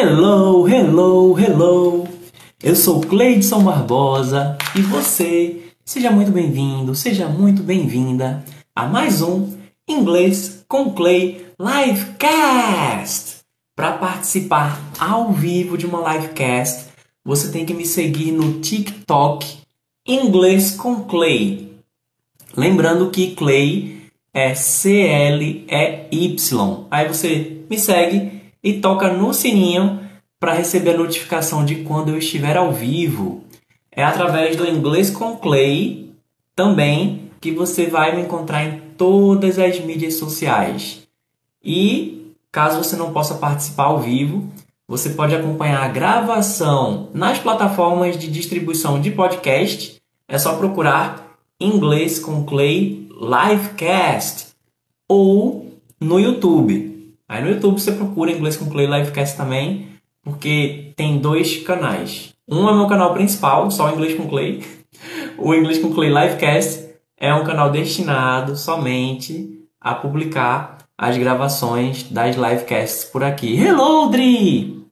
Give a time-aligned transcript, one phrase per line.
[0.00, 2.06] Hello, hello, hello!
[2.62, 8.44] Eu sou Cleidson Barbosa e você, seja muito bem-vindo, seja muito bem-vinda
[8.76, 9.58] a mais um
[9.88, 13.38] Inglês com Clay Livecast!
[13.74, 16.90] Para participar ao vivo de uma livecast,
[17.24, 19.48] você tem que me seguir no TikTok
[20.06, 21.72] Inglês com Clay.
[22.56, 25.66] Lembrando que Clay é C-L-E-Y.
[26.88, 30.00] Aí você me segue e toca no sininho
[30.40, 33.44] para receber a notificação de quando eu estiver ao vivo.
[33.90, 36.12] É através do Inglês com Clay
[36.54, 41.02] também que você vai me encontrar em todas as mídias sociais.
[41.62, 44.48] E caso você não possa participar ao vivo,
[44.86, 50.00] você pode acompanhar a gravação nas plataformas de distribuição de podcast.
[50.26, 54.48] É só procurar Inglês com Clay Livecast
[55.08, 56.97] ou no YouTube.
[57.28, 59.90] Aí no YouTube você procura Inglês com Clay Livecast também,
[60.22, 62.32] porque tem dois canais.
[62.48, 64.64] Um é meu canal principal, só Inglês com Clay.
[65.36, 72.34] O Inglês com Clay Livecast é um canal destinado somente a publicar as gravações das
[72.34, 73.54] livecasts por aqui.
[73.56, 74.82] Hello, Dri!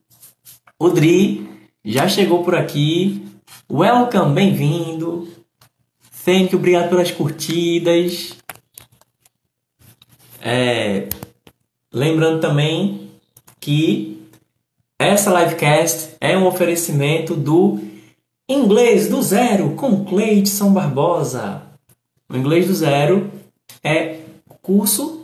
[0.79, 1.49] O Dri
[1.83, 3.25] já chegou por aqui.
[3.69, 5.27] Welcome, bem-vindo.
[6.23, 8.37] Thank you, obrigado pelas curtidas.
[10.39, 11.09] É,
[11.93, 13.09] Lembrando também
[13.59, 14.21] que
[14.99, 17.79] essa livecast é um oferecimento do
[18.49, 21.63] Inglês do Zero com Cleidson Barbosa.
[22.29, 23.31] O Inglês do Zero
[23.83, 24.19] é
[24.61, 25.23] curso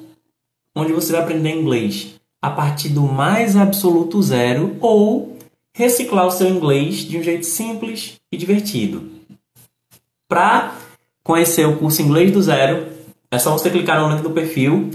[0.75, 5.37] onde você vai aprender inglês a partir do mais absoluto zero ou
[5.73, 9.11] reciclar o seu inglês de um jeito simples e divertido.
[10.27, 10.75] Para
[11.23, 12.87] conhecer o curso Inglês do Zero,
[13.31, 14.89] é só você clicar no link do perfil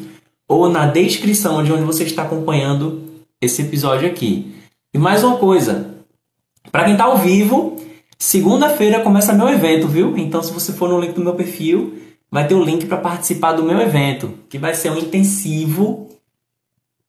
[0.49, 3.03] ou na descrição de onde você está acompanhando
[3.41, 4.55] esse episódio aqui.
[4.93, 5.95] E mais uma coisa,
[6.73, 7.77] para quem está ao vivo,
[8.19, 10.17] segunda-feira começa meu evento, viu?
[10.17, 11.98] Então, se você for no link do meu perfil,
[12.31, 16.08] vai ter o link para participar do meu evento, que vai ser um intensivo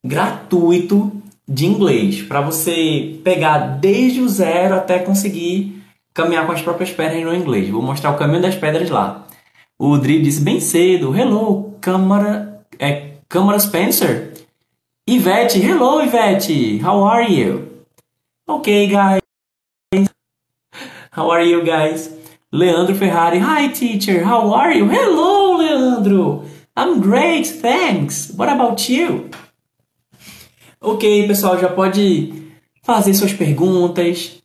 [0.06, 1.12] gratuito
[1.48, 5.82] de inglês, para você pegar desde o zero até conseguir
[6.14, 7.70] caminhar com as próprias pernas no inglês.
[7.70, 9.26] Vou mostrar o caminho das pedras lá.
[9.78, 12.62] O Dri disse bem cedo: Hello, câmara.
[12.78, 14.34] É, Câmara Spencer.
[15.08, 17.86] Ivete, hello Ivete, how are you?
[18.48, 19.22] Okay, guys.
[21.12, 22.10] How are you guys?
[22.52, 24.90] Leandro Ferrari, hi teacher, how are you?
[24.90, 26.46] Hello, Leandro.
[26.76, 28.32] I'm great, thanks.
[28.36, 29.30] What about you?
[30.82, 32.34] Ok, pessoal, já pode
[32.82, 34.42] fazer suas perguntas,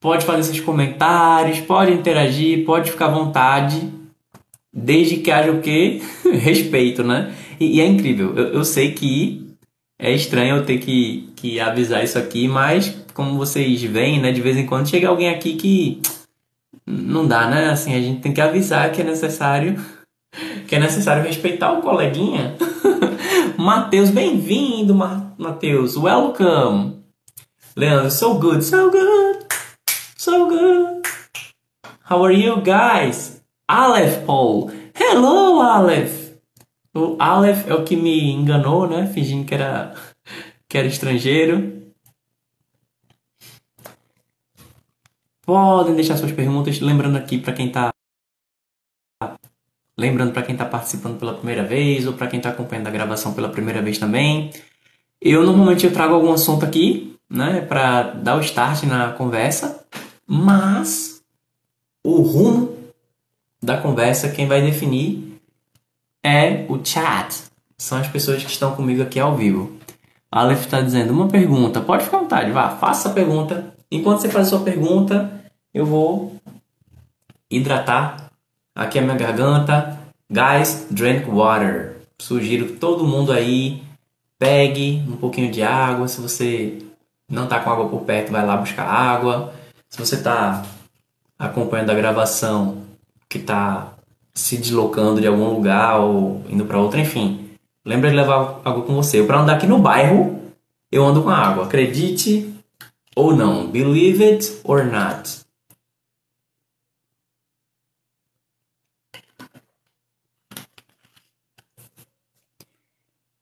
[0.00, 3.92] pode fazer seus comentários, pode interagir, pode ficar à vontade,
[4.72, 6.00] desde que haja o quê?
[6.24, 7.34] Respeito, né?
[7.58, 8.34] E, e é incrível.
[8.36, 9.46] Eu, eu, sei que
[9.98, 14.40] é estranho eu ter que, que avisar isso aqui, mas como vocês veem, né, de
[14.40, 16.00] vez em quando chega alguém aqui que
[16.86, 17.70] não dá, né?
[17.70, 19.76] Assim, a gente tem que avisar que é necessário
[20.66, 22.56] que é necessário respeitar o coleguinha.
[23.56, 25.96] Matheus, bem-vindo, Matheus.
[25.96, 26.96] Welcome.
[27.76, 29.46] Leandro, so good, so good,
[30.16, 31.02] so good.
[32.10, 33.42] How are you guys?
[33.68, 34.70] Aleph Paul.
[34.94, 36.25] Hello, Aleph.
[36.96, 39.06] O Aleph é o que me enganou, né?
[39.06, 39.94] Fingindo que era,
[40.66, 41.92] que era estrangeiro.
[45.44, 47.92] Podem deixar suas perguntas, lembrando aqui para quem está
[49.98, 53.34] lembrando para quem está participando pela primeira vez ou para quem está acompanhando a gravação
[53.34, 54.50] pela primeira vez também.
[55.20, 59.86] Eu normalmente eu trago algum assunto aqui, né, para dar o start na conversa,
[60.26, 61.22] mas
[62.04, 62.76] o rumo
[63.62, 65.35] da conversa quem vai definir
[66.26, 67.44] é o chat.
[67.78, 69.76] São as pessoas que estão comigo aqui ao vivo.
[70.30, 71.80] Aleph está dizendo uma pergunta.
[71.80, 73.72] Pode ficar à vontade, vá, faça a pergunta.
[73.90, 75.30] Enquanto você faz a sua pergunta,
[75.72, 76.34] eu vou
[77.48, 78.28] hidratar
[78.74, 80.00] aqui a minha garganta.
[80.28, 81.98] Guys, drink water.
[82.20, 83.84] Sugiro que todo mundo aí
[84.36, 86.08] pegue um pouquinho de água.
[86.08, 86.78] Se você
[87.30, 89.54] não está com água por perto, vai lá buscar água.
[89.88, 90.64] Se você está
[91.38, 92.82] acompanhando a gravação
[93.28, 93.95] que está
[94.36, 97.50] se deslocando de algum lugar ou indo para outro, enfim.
[97.82, 99.22] Lembra de levar água com você.
[99.22, 100.42] Para andar aqui no bairro,
[100.92, 101.64] eu ando com água.
[101.64, 102.54] Acredite
[103.16, 103.66] ou não.
[103.66, 105.46] Believe it or not.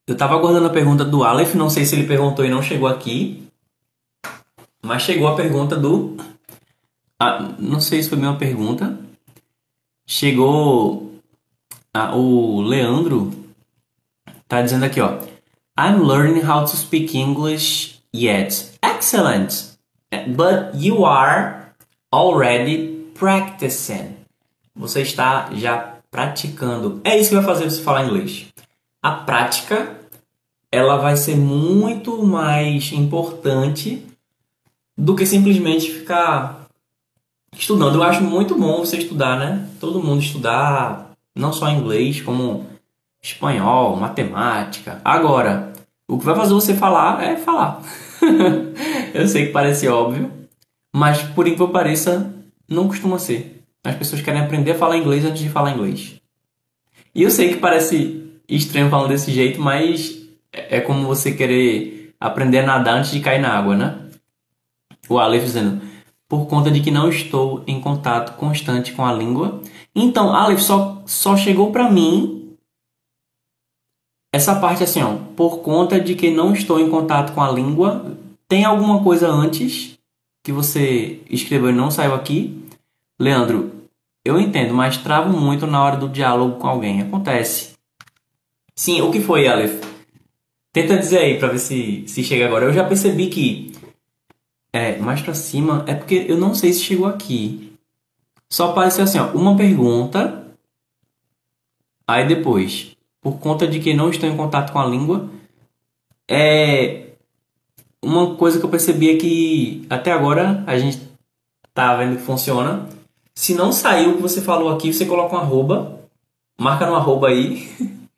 [0.06, 2.87] Eu estava aguardando a pergunta do Aleph, não sei se ele perguntou e não chegou
[2.87, 3.49] aqui.
[4.81, 6.17] Mas chegou a pergunta do.
[7.19, 9.04] Ah, não sei se foi minha pergunta.
[10.06, 11.12] Chegou
[12.12, 13.33] o Leandro
[14.49, 15.19] tá dizendo aqui, ó.
[15.79, 18.75] I'm learning how to speak English yet.
[19.05, 19.77] excellent.
[20.29, 21.75] But you are
[22.12, 24.17] already practicing.
[24.75, 27.01] Você está já praticando.
[27.05, 28.47] É isso que vai fazer você falar inglês.
[29.03, 29.97] A prática
[30.73, 34.05] ela vai ser muito mais importante
[34.97, 36.63] do que simplesmente ficar
[37.56, 37.97] estudando.
[37.97, 39.69] Eu acho muito bom você estudar, né?
[39.81, 42.67] Todo mundo estudar, não só inglês, como
[43.23, 45.01] espanhol, matemática.
[45.05, 45.73] Agora,
[46.09, 47.83] o que vai fazer você falar é falar.
[49.15, 50.31] eu sei que parece óbvio,
[50.95, 52.35] mas por incrível que pareça,
[52.69, 53.62] não costuma ser.
[53.83, 56.21] As pessoas querem aprender a falar inglês antes de falar inglês.
[57.15, 60.23] E eu sei que parece estranho falando desse jeito, mas
[60.53, 63.99] é como você querer aprender a nadar antes de cair na água, né?
[65.09, 65.83] O Aleph dizendo,
[66.34, 69.60] por conta de que não estou em contato constante com a língua.
[69.94, 72.56] Então, Aleph só, só chegou para mim
[74.32, 78.19] essa parte assim, ó, por conta de que não estou em contato com a língua.
[78.48, 79.96] Tem alguma coisa antes
[80.42, 82.60] que você escreveu e não saiu aqui?
[83.16, 83.70] Leandro,
[84.25, 87.00] eu entendo, mas travo muito na hora do diálogo com alguém.
[87.00, 87.75] Acontece.
[88.75, 89.81] Sim, o que foi, Aleph?
[90.72, 92.64] Tenta dizer aí pra ver se, se chega agora.
[92.64, 93.72] Eu já percebi que
[94.75, 97.73] é, mais pra cima é porque eu não sei se chegou aqui.
[98.50, 100.49] Só apareceu assim, ó, uma pergunta.
[102.09, 105.31] Aí depois, por conta de que não estou em contato com a língua,
[106.29, 107.12] é
[108.03, 111.00] uma coisa que eu percebi é que até agora a gente
[111.73, 112.88] tá vendo que funciona.
[113.32, 116.00] Se não saiu o que você falou aqui, você coloca um arroba,
[116.61, 117.69] marca no arroba aí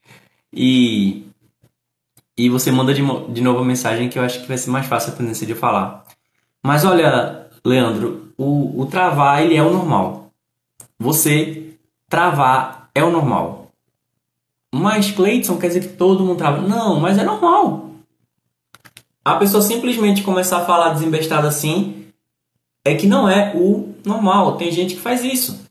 [0.54, 1.22] e
[2.38, 4.86] e você manda de, de novo a mensagem que eu acho que vai ser mais
[4.86, 6.05] fácil a tendência de falar.
[6.66, 10.32] Mas olha, Leandro, o, o travar ele é o normal.
[10.98, 11.78] Você
[12.08, 13.68] travar é o normal.
[14.74, 16.60] Mas Cleiton quer dizer que todo mundo trava.
[16.60, 17.92] Não, mas é normal.
[19.24, 22.08] A pessoa simplesmente começar a falar desembestado assim
[22.84, 24.56] é que não é o normal.
[24.56, 25.64] Tem gente que faz isso.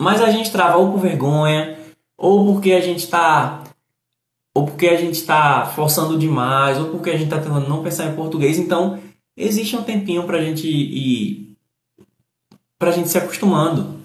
[0.00, 1.78] Mas a gente trava ou por vergonha,
[2.18, 3.62] ou porque a gente está
[4.52, 8.06] ou porque a gente está forçando demais, ou porque a gente está tentando não pensar
[8.06, 8.58] em português.
[8.58, 8.98] Então,
[9.36, 11.56] existe um tempinho para a gente ir
[12.78, 14.00] para a gente se acostumando.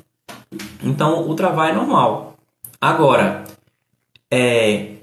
[0.84, 2.36] Então o travar é normal.
[2.80, 3.44] Agora,
[4.32, 4.94] é,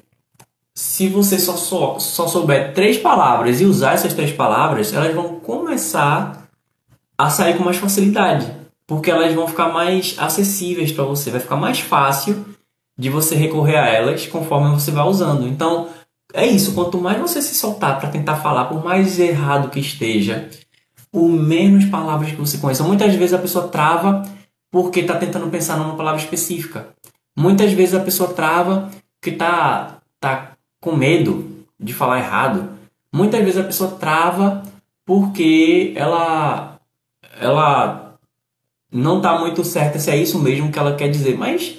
[0.75, 5.41] se você só, só, só souber três palavras e usar essas três palavras, elas vão
[5.41, 6.49] começar
[7.19, 8.53] a sair com mais facilidade,
[8.87, 12.45] porque elas vão ficar mais acessíveis para você, vai ficar mais fácil
[12.99, 15.47] de você recorrer a elas conforme você vai usando.
[15.47, 15.89] Então,
[16.37, 20.51] é isso, quanto mais você se soltar para tentar falar, por mais errado que esteja,
[21.11, 22.85] o menos palavras que você conheça.
[22.85, 24.23] Muitas vezes a pessoa trava
[24.71, 26.89] porque está tentando pensar numa palavra específica.
[27.35, 32.69] Muitas vezes a pessoa trava porque está tá com medo de falar errado.
[33.11, 34.63] Muitas vezes a pessoa trava
[35.07, 36.79] porque ela
[37.41, 38.19] ela
[38.93, 41.39] não está muito certa se é isso mesmo que ela quer dizer.
[41.39, 41.79] Mas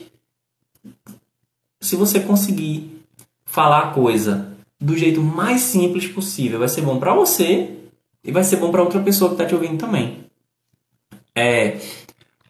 [1.79, 3.05] se você conseguir
[3.45, 4.46] falar a coisa
[4.79, 6.59] do jeito mais simples possível.
[6.59, 7.77] Vai ser bom para você
[8.23, 10.25] e vai ser bom para outra pessoa que está te ouvindo também.
[11.35, 11.79] É,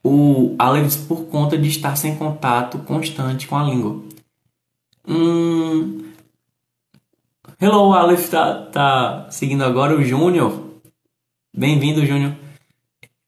[0.03, 4.01] o Alex, por conta de estar sem contato constante com a língua.
[5.07, 6.11] Hum,
[7.59, 10.67] hello, Aleph tá, tá seguindo agora o Júnior.
[11.55, 12.35] Bem-vindo, Júnior.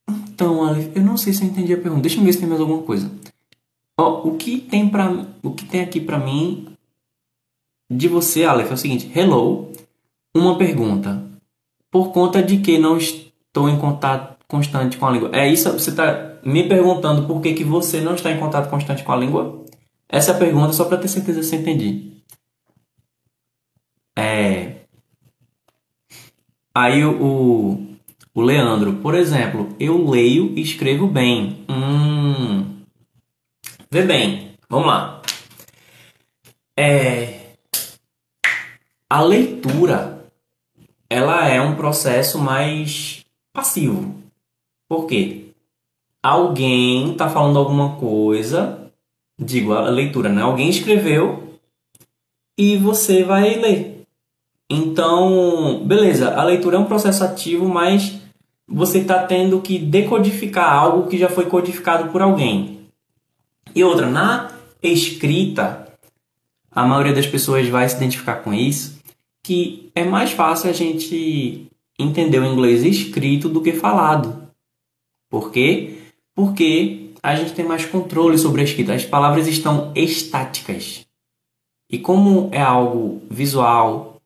[0.09, 2.03] Então, Aleph, eu não sei se eu entendi a pergunta.
[2.03, 3.11] Deixa eu ver se tem mais alguma coisa.
[3.99, 6.68] Ó, o que tem para o que tem aqui para mim
[7.89, 9.71] de você, Aleph, é o seguinte: Hello,
[10.35, 11.23] uma pergunta.
[11.91, 15.29] Por conta de que não estou em contato constante com a língua?
[15.33, 15.71] É isso?
[15.71, 19.17] Você está me perguntando por que, que você não está em contato constante com a
[19.17, 19.65] língua?
[20.07, 22.11] Essa é a pergunta, só para ter certeza se eu entendi.
[24.15, 24.75] É.
[26.73, 27.87] Aí o,
[28.33, 31.65] o Leandro, por exemplo, eu leio e escrevo bem.
[31.69, 32.83] Hum.
[33.91, 35.21] Vê bem, vamos lá.
[36.77, 37.38] É,
[39.09, 40.23] a leitura
[41.09, 44.15] ela é um processo mais passivo.
[44.87, 45.47] Por quê?
[46.21, 48.91] Alguém está falando alguma coisa,
[49.39, 50.43] digo, a leitura, né?
[50.43, 51.57] Alguém escreveu
[52.57, 54.03] e você vai ler.
[54.69, 58.19] Então, beleza, a leitura é um processo ativo, mas
[58.67, 62.81] você está tendo que decodificar algo que já foi codificado por alguém.
[63.73, 64.51] E outra, na
[64.83, 65.87] escrita,
[66.71, 68.98] a maioria das pessoas vai se identificar com isso
[69.43, 71.67] que é mais fácil a gente
[71.97, 74.49] entender o inglês escrito do que falado.
[75.29, 75.99] Por quê?
[76.35, 78.93] Porque a gente tem mais controle sobre a escrita.
[78.93, 81.05] As palavras estão estáticas.
[81.89, 84.21] E como é algo visual,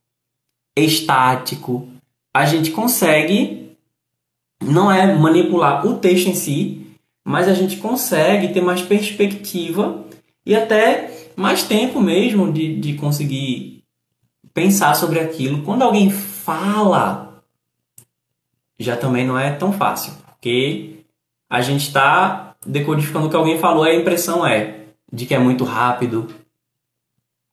[0.77, 1.88] estático,
[2.34, 3.72] a gente consegue,
[4.62, 6.86] não é manipular o texto em si,
[7.24, 10.03] mas a gente consegue ter mais perspectiva
[10.46, 13.82] e até mais tempo mesmo de, de conseguir
[14.53, 15.63] pensar sobre aquilo.
[15.63, 17.43] Quando alguém fala,
[18.79, 21.05] já também não é tão fácil, porque
[21.50, 25.63] a gente está decodificando o que alguém falou, a impressão é de que é muito
[25.63, 26.27] rápido,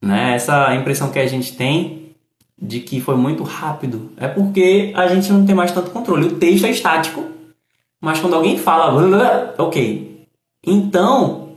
[0.02, 0.34] né?
[0.34, 2.14] Essa impressão que a gente tem
[2.60, 6.26] de que foi muito rápido é porque a gente não tem mais tanto controle.
[6.26, 7.24] O texto é estático,
[8.00, 10.26] mas quando alguém fala, ok.
[10.66, 11.56] Então,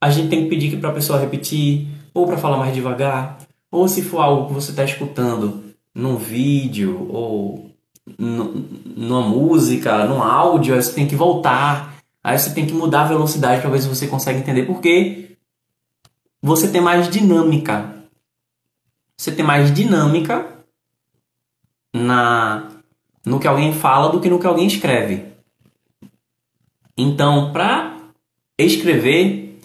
[0.00, 3.38] a gente tem que pedir para a pessoa repetir, ou para falar mais devagar,
[3.74, 7.70] ou se for algo que você está escutando num vídeo, ou
[8.16, 13.08] numa música, num áudio, aí você tem que voltar, aí você tem que mudar a
[13.08, 15.36] velocidade para ver se você consegue entender, porque
[16.40, 18.06] você tem mais dinâmica.
[19.18, 20.46] Você tem mais dinâmica
[21.92, 22.68] na
[23.26, 25.32] no que alguém fala do que no que alguém escreve.
[26.96, 27.96] Então, para
[28.56, 29.58] escrever,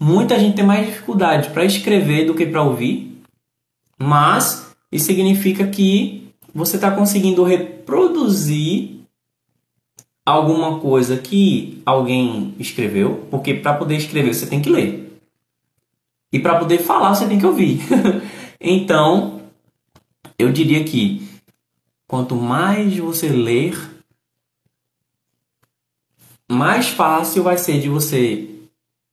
[0.00, 3.11] muita gente tem mais dificuldade para escrever do que para ouvir,
[4.02, 9.00] mas isso significa que você está conseguindo reproduzir
[10.26, 15.20] alguma coisa que alguém escreveu, porque para poder escrever você tem que ler.
[16.32, 17.80] E para poder falar você tem que ouvir.
[18.60, 19.42] então,
[20.36, 21.26] eu diria que
[22.08, 23.78] quanto mais você ler,
[26.50, 28.48] mais fácil vai ser de você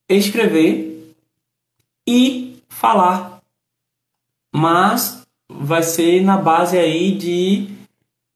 [0.08, 1.14] escrever
[2.06, 3.39] e falar.
[4.54, 7.68] Mas vai ser na base aí de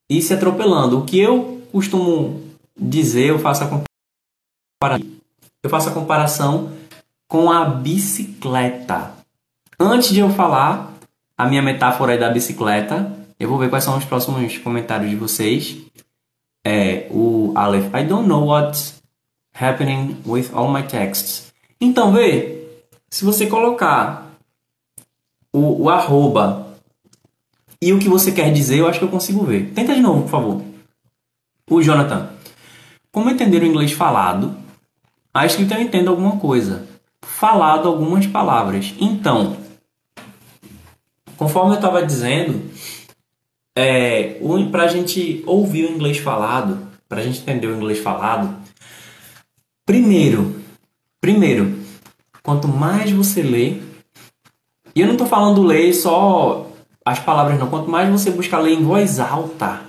[0.08, 0.98] ir se atropelando.
[0.98, 2.42] O que eu costumo
[2.78, 5.10] dizer, eu faço a comparação,
[5.62, 6.72] eu faço a comparação
[7.28, 9.12] com a bicicleta.
[9.78, 10.94] Antes de eu falar
[11.36, 15.16] a minha metáfora é da bicicleta, eu vou ver quais são os próximos comentários de
[15.16, 15.76] vocês.
[16.64, 19.02] É o Aleph, I don't know what's
[19.52, 21.52] happening with all my texts.
[21.80, 22.66] Então, vê,
[23.10, 24.23] se você colocar
[25.54, 26.66] o, o arroba
[27.80, 29.70] e o que você quer dizer, eu acho que eu consigo ver.
[29.72, 30.62] Tenta de novo, por favor.
[31.70, 32.30] O Jonathan.
[33.12, 34.56] Como entender o inglês falado?
[35.32, 36.88] A escrita eu entendo alguma coisa.
[37.22, 38.92] Falado algumas palavras.
[38.98, 39.56] Então,
[41.36, 42.68] conforme eu estava dizendo,
[43.76, 44.40] é,
[44.72, 48.56] para a gente ouvir o inglês falado, para a gente entender o inglês falado,
[49.86, 50.60] primeiro,
[51.20, 51.78] primeiro,
[52.42, 53.93] quanto mais você lê,
[54.94, 56.70] e eu não estou falando ler só
[57.04, 59.82] as palavras não, quanto mais você buscar ler em voz alta,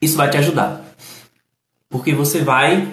[0.00, 0.84] isso vai te ajudar.
[1.88, 2.92] Porque você vai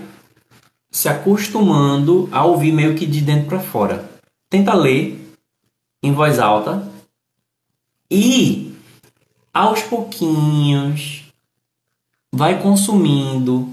[0.92, 4.10] se acostumando a ouvir meio que de dentro para fora.
[4.50, 5.20] Tenta ler
[6.04, 6.88] em voz alta
[8.10, 8.74] e
[9.54, 11.24] aos pouquinhos
[12.32, 13.68] vai consumindo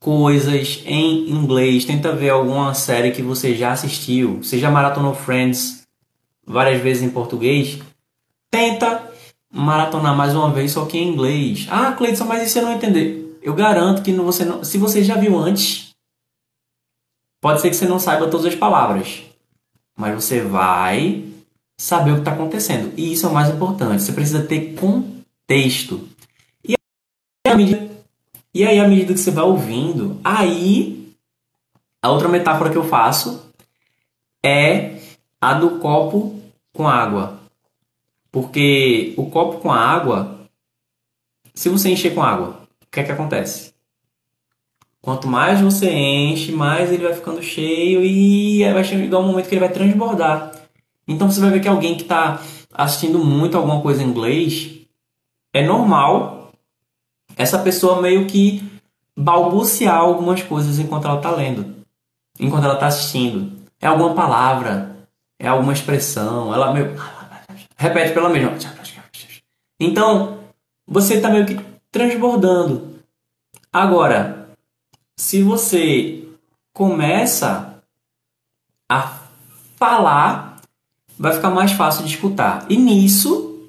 [0.00, 5.79] coisas em inglês, tenta ver alguma série que você já assistiu, seja maratonou Friends
[6.50, 7.78] várias vezes em português,
[8.50, 9.10] tenta
[9.52, 11.66] maratonar mais uma vez só que em inglês.
[11.70, 13.38] Ah, Cleiton, mas e você não entender?
[13.42, 15.90] Eu garanto que você não, se você já viu antes,
[17.40, 19.22] pode ser que você não saiba todas as palavras,
[19.96, 21.24] mas você vai
[21.78, 22.92] saber o que está acontecendo.
[22.96, 24.02] E isso é o mais importante.
[24.02, 26.06] Você precisa ter contexto.
[26.66, 26.74] E
[27.46, 27.90] aí, medida,
[28.52, 31.14] e aí, à medida que você vai ouvindo, aí
[32.02, 33.50] a outra metáfora que eu faço
[34.44, 34.98] é
[35.40, 36.39] a do copo
[36.72, 37.40] com água.
[38.30, 40.40] Porque o copo com água,
[41.54, 43.74] se você encher com água, o que é que acontece?
[45.02, 49.54] Quanto mais você enche, mais ele vai ficando cheio e vai chegar um momento que
[49.54, 50.52] ele vai transbordar.
[51.08, 52.40] Então você vai ver que alguém que está
[52.72, 54.80] assistindo muito alguma coisa em inglês,
[55.52, 56.52] é normal
[57.36, 58.62] essa pessoa meio que
[59.16, 61.76] balbuciar algumas coisas enquanto ela está lendo,
[62.38, 63.58] enquanto ela está assistindo.
[63.80, 64.99] É alguma palavra,
[65.40, 66.94] é alguma expressão, ela meio...
[67.76, 68.52] repete pela mesma.
[69.80, 70.38] Então,
[70.86, 71.58] você está meio que
[71.90, 73.00] transbordando.
[73.72, 74.50] Agora,
[75.16, 76.28] se você
[76.72, 77.82] começa
[78.88, 79.18] a
[79.76, 80.50] falar
[81.18, 82.64] vai ficar mais fácil de escutar.
[82.70, 83.68] E nisso,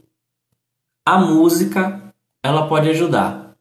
[1.05, 2.01] a música
[2.41, 3.55] ela pode ajudar.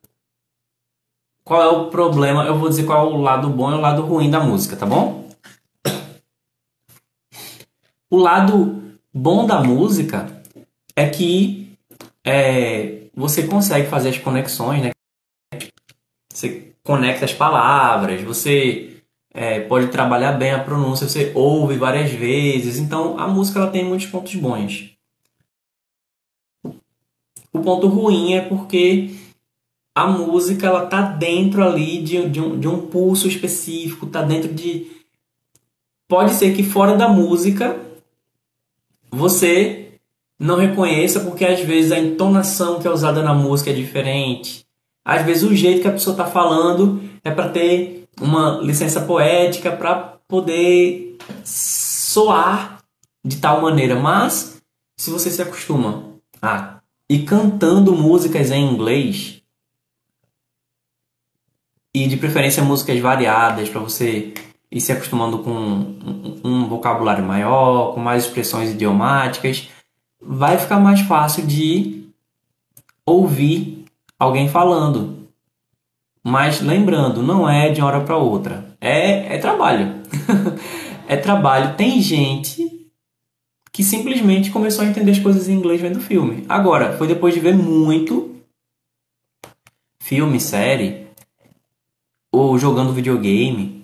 [1.42, 2.44] Qual é o problema?
[2.44, 4.86] Eu vou dizer qual é o lado bom e o lado ruim da música, tá
[4.86, 5.28] bom?
[8.10, 10.42] O lado bom da música
[10.96, 11.78] é que
[12.24, 14.90] é, você consegue fazer as conexões, né?
[16.32, 19.00] Você conecta as palavras, você
[19.32, 22.78] é, pode trabalhar bem a pronúncia, você ouve várias vezes.
[22.78, 24.90] Então a música ela tem muitos pontos bons.
[27.52, 29.14] O ponto ruim é porque
[29.94, 34.52] a música ela tá dentro ali de, de, um, de um pulso específico, tá dentro
[34.52, 34.90] de.
[36.08, 37.89] Pode ser que fora da música
[39.10, 39.98] você
[40.38, 44.66] não reconheça, porque às vezes a entonação que é usada na música é diferente.
[45.04, 49.72] Às vezes o jeito que a pessoa está falando é para ter uma licença poética,
[49.72, 52.82] para poder soar
[53.24, 53.98] de tal maneira.
[53.98, 54.60] Mas
[54.96, 56.04] se você se acostuma
[56.40, 59.40] a ir cantando músicas em inglês,
[61.94, 64.32] e de preferência músicas variadas para você
[64.70, 69.68] ir se acostumando com um, um, vocabulário maior, com mais expressões idiomáticas,
[70.20, 72.04] vai ficar mais fácil de
[73.04, 73.84] ouvir
[74.18, 75.28] alguém falando.
[76.22, 78.76] Mas lembrando, não é de uma hora para outra.
[78.80, 80.02] É, é trabalho.
[81.08, 81.76] é trabalho.
[81.76, 82.88] Tem gente
[83.72, 86.44] que simplesmente começou a entender as coisas em inglês vendo filme.
[86.48, 88.36] Agora, foi depois de ver muito
[90.02, 91.06] filme, série,
[92.32, 93.79] ou jogando videogame,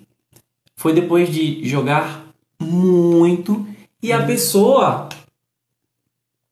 [0.77, 2.27] foi depois de jogar
[2.61, 3.67] muito
[4.03, 5.09] e a pessoa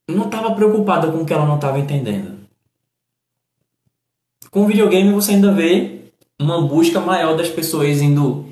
[0.09, 2.38] não estava preocupada com o que ela não estava entendendo.
[4.50, 6.00] Com o videogame você ainda vê
[6.40, 8.47] uma busca maior das pessoas indo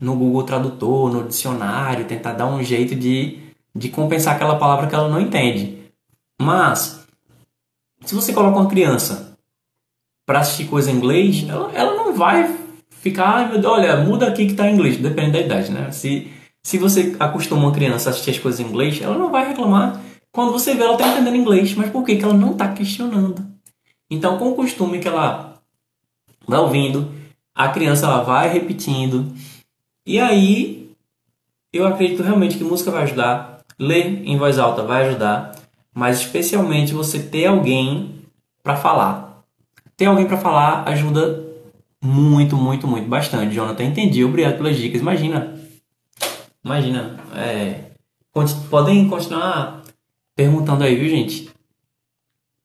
[0.00, 3.38] no Google Tradutor, no dicionário, tentar dar um jeito de,
[3.74, 5.78] de compensar aquela palavra que ela não entende.
[6.40, 7.04] Mas,
[8.04, 9.36] se você coloca uma criança
[10.24, 12.67] para assistir coisa em inglês, ela, ela não vai
[13.00, 15.90] ficar, Deus, olha, muda aqui que está em inglês, depende da idade, né?
[15.90, 16.30] Se,
[16.62, 20.00] se você acostuma uma criança a assistir as coisas em inglês, ela não vai reclamar
[20.30, 23.44] quando você vê ela está entendendo inglês, mas por que, que ela não está questionando?
[24.10, 25.54] Então, com o costume que ela
[26.46, 27.12] vai ouvindo,
[27.54, 29.32] a criança ela vai repetindo,
[30.06, 30.92] e aí
[31.72, 35.56] eu acredito realmente que música vai ajudar, ler em voz alta vai ajudar,
[35.92, 38.22] mas especialmente você ter alguém
[38.62, 39.42] para falar.
[39.96, 41.47] Ter alguém para falar ajuda
[42.02, 43.54] muito, muito, muito, bastante.
[43.54, 44.24] Jonathan, entendi.
[44.24, 45.00] Obrigado pelas dicas.
[45.00, 45.58] Imagina.
[46.64, 47.18] Imagina.
[47.34, 47.90] É,
[48.70, 49.82] podem continuar
[50.34, 51.50] perguntando aí, viu, gente?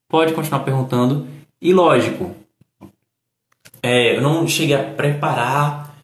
[0.07, 1.27] Pode continuar perguntando.
[1.59, 2.35] E lógico,
[3.81, 5.95] é, eu não cheguei a preparar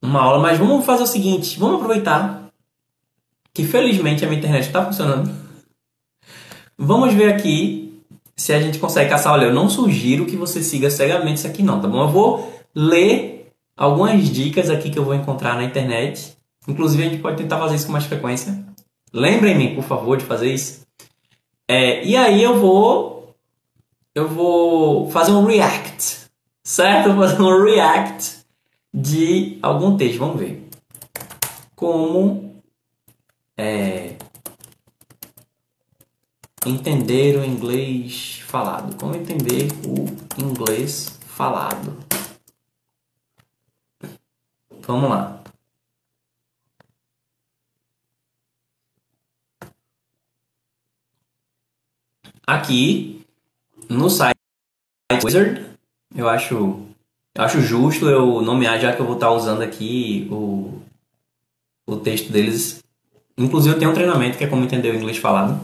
[0.00, 2.50] uma aula, mas vamos fazer o seguinte: vamos aproveitar
[3.52, 5.30] que felizmente a minha internet está funcionando.
[6.76, 8.02] Vamos ver aqui
[8.36, 9.32] se a gente consegue caçar.
[9.32, 12.02] Olha, eu não sugiro que você siga cegamente isso aqui, não, tá bom?
[12.02, 16.36] Eu vou ler algumas dicas aqui que eu vou encontrar na internet.
[16.68, 18.64] Inclusive, a gente pode tentar fazer isso com mais frequência.
[19.12, 20.86] Lembrem-me, por favor, de fazer isso.
[21.66, 23.34] É, e aí eu vou
[24.14, 26.26] eu vou fazer um react,
[26.62, 27.08] certo?
[27.08, 28.38] Eu vou fazer um react
[28.94, 30.18] de algum texto.
[30.18, 30.68] Vamos ver.
[31.74, 32.62] Como
[33.56, 34.14] é,
[36.64, 38.96] entender o inglês falado.
[38.96, 42.07] Como entender o inglês falado.
[44.88, 45.42] Vamos lá.
[52.46, 53.22] Aqui
[53.86, 54.34] no site
[55.22, 55.66] Wizard,
[56.16, 56.86] eu acho,
[57.36, 60.80] acho justo eu nomear, já que eu vou estar usando aqui o,
[61.86, 62.82] o texto deles.
[63.36, 65.60] Inclusive, eu tenho um treinamento que é como entender o inglês falado.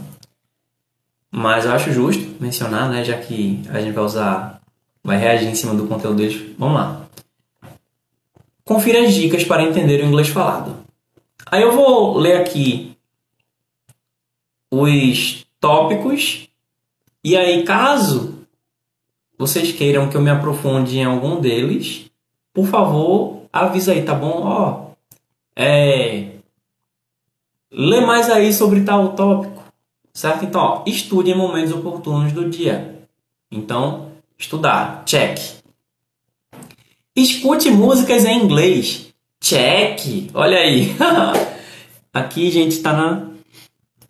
[1.33, 4.61] Mas eu acho justo mencionar, né, já que a gente vai usar,
[5.03, 6.55] vai reagir em cima do conteúdo deles.
[6.59, 7.04] Vamos lá.
[8.64, 10.85] Confira as dicas para entender o inglês falado.
[11.46, 12.96] Aí eu vou ler aqui
[14.70, 16.48] os tópicos
[17.22, 18.35] e aí caso
[19.37, 22.11] vocês queiram que eu me aprofunde em algum deles,
[22.53, 24.42] por favor, avisa aí, tá bom?
[24.44, 24.90] Ó,
[25.57, 26.31] é,
[27.70, 29.62] lê mais aí sobre tal tópico,
[30.12, 30.44] certo?
[30.44, 33.07] Então, ó, estude em momentos oportunos do dia.
[33.50, 35.63] Então, estudar, check.
[37.16, 39.14] Escute músicas em inglês.
[39.40, 40.31] Check!
[40.35, 40.96] Olha aí.
[42.12, 43.29] Aqui gente está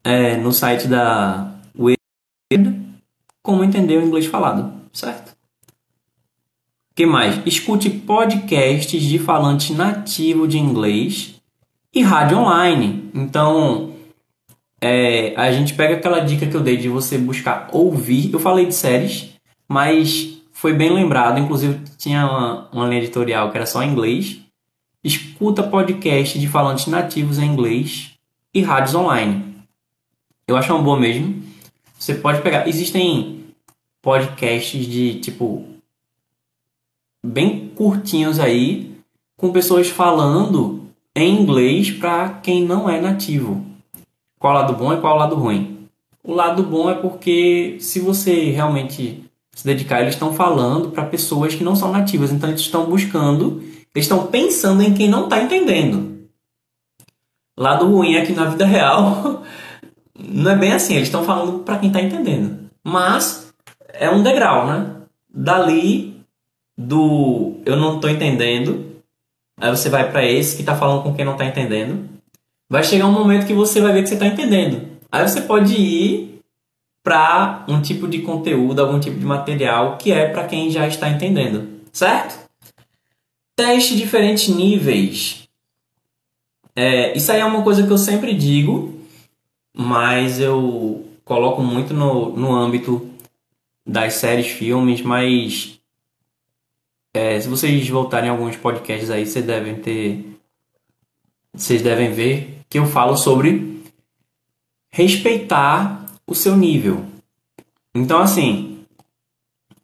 [0.03, 1.99] é, no site da Weird
[3.43, 5.35] como entender o inglês falado, certo?
[6.95, 7.41] que mais?
[7.45, 11.35] Escute podcasts de falante nativo de inglês
[11.93, 13.11] e rádio online.
[13.13, 13.95] Então,
[14.81, 18.33] é, a gente pega aquela dica que eu dei de você buscar ouvir.
[18.33, 19.31] Eu falei de séries,
[19.69, 20.34] mas
[20.65, 24.41] foi bem lembrado, inclusive tinha uma, uma linha editorial que era só em inglês.
[25.05, 28.13] Escuta podcast de falantes nativos em inglês
[28.55, 29.57] e rádios online.
[30.49, 31.43] Eu acho uma boa mesmo.
[31.99, 32.67] Você pode pegar.
[32.67, 33.45] Existem
[34.01, 35.67] podcasts de tipo
[37.23, 38.97] bem curtinhos aí
[39.37, 43.63] com pessoas falando em inglês para quem não é nativo.
[44.39, 45.91] Qual o lado bom e qual o lado ruim?
[46.23, 51.55] O lado bom é porque se você realmente se dedicar, eles estão falando para pessoas
[51.55, 53.63] que não são nativas, então eles estão buscando,
[53.95, 56.29] eles estão pensando em quem não está entendendo.
[57.57, 59.43] Lado ruim é que na vida real
[60.19, 62.69] não é bem assim, eles estão falando para quem está entendendo.
[62.83, 63.55] Mas
[63.93, 64.97] é um degrau, né?
[65.33, 66.21] Dali
[66.77, 68.85] do eu não estou entendendo,
[69.61, 72.09] aí você vai para esse que está falando com quem não está entendendo.
[72.69, 74.89] Vai chegar um momento que você vai ver que você está entendendo.
[75.13, 76.34] Aí você pode ir
[77.05, 81.09] para um tipo de conteúdo, algum tipo de material que é para quem já está
[81.11, 82.49] entendendo, certo?
[83.55, 85.47] Teste diferentes níveis.
[86.75, 88.99] É, isso aí é uma coisa que eu sempre digo,
[89.73, 93.09] mas eu coloco muito no, no âmbito
[93.87, 95.79] das séries, filmes, mas
[97.13, 100.39] é, se vocês voltarem a alguns podcasts aí, vocês devem ter.
[101.53, 103.85] Vocês devem ver que eu falo sobre
[104.91, 107.05] respeitar o seu nível.
[107.95, 108.85] Então, assim,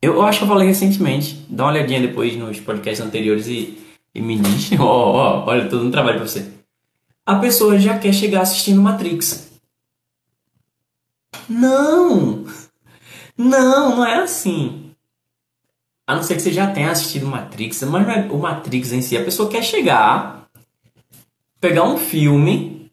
[0.02, 3.78] eu, acho que eu falei recentemente, dá uma olhadinha depois nos podcasts anteriores e,
[4.14, 6.50] e me diz: ó, oh, oh, olha, todo um trabalho pra você.
[7.26, 9.50] A pessoa já quer chegar assistindo Matrix.
[11.48, 12.44] Não!
[13.36, 14.92] Não, não é assim.
[16.06, 19.00] A não ser que você já tenha assistido Matrix, mas não é o Matrix em
[19.00, 19.16] si.
[19.16, 20.50] A pessoa quer chegar,
[21.60, 22.90] pegar um filme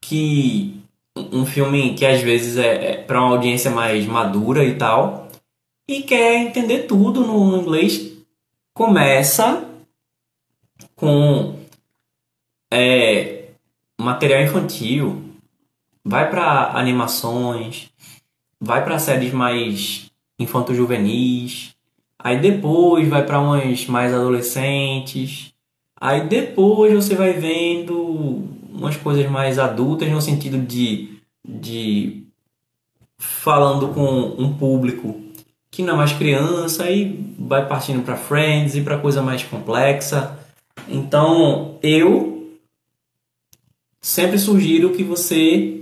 [0.00, 0.77] que.
[1.32, 5.28] Um filme que às vezes é, é para uma audiência mais madura e tal,
[5.88, 8.12] e quer entender tudo no, no inglês.
[8.74, 9.64] Começa
[10.94, 11.58] com
[12.72, 13.48] é,
[14.00, 15.22] material infantil,
[16.04, 17.90] vai para animações,
[18.60, 21.74] vai para séries mais infanto-juvenis,
[22.18, 25.52] aí depois vai para umas mais adolescentes,
[26.00, 32.24] aí depois você vai vendo umas coisas mais adultas no sentido de, de
[33.18, 35.20] falando com um público
[35.70, 40.38] que não é mais criança, aí vai partindo para Friends e para coisa mais complexa.
[40.88, 42.56] Então eu
[44.00, 45.78] sempre sugiro que você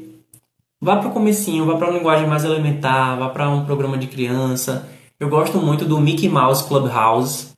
[0.80, 4.06] Vá para o comecinho, vá para uma linguagem mais elementar, vá para um programa de
[4.06, 4.86] criança.
[5.18, 7.54] Eu gosto muito do Mickey Mouse Clubhouse,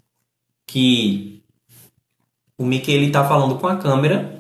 [0.64, 1.42] que
[2.57, 4.38] o Mickey ele tá falando com a câmera,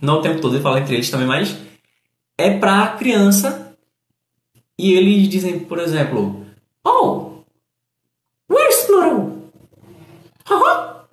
[0.00, 1.56] não o tempo todo, ele fala entre eles também, mas
[2.38, 3.76] é para criança.
[4.78, 6.46] E eles dizem, por exemplo,
[6.84, 7.42] Oh,
[8.48, 9.50] where's Plural?
[10.46, 11.06] Haha.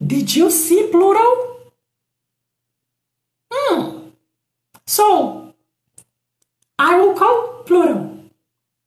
[0.00, 1.46] Did you see Plural?
[4.88, 5.52] So,
[6.78, 8.30] I will call Pluto.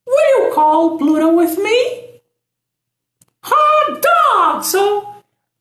[0.08, 2.22] Will you call Pluto with me?
[3.44, 4.64] Hot dog!
[4.64, 5.04] So,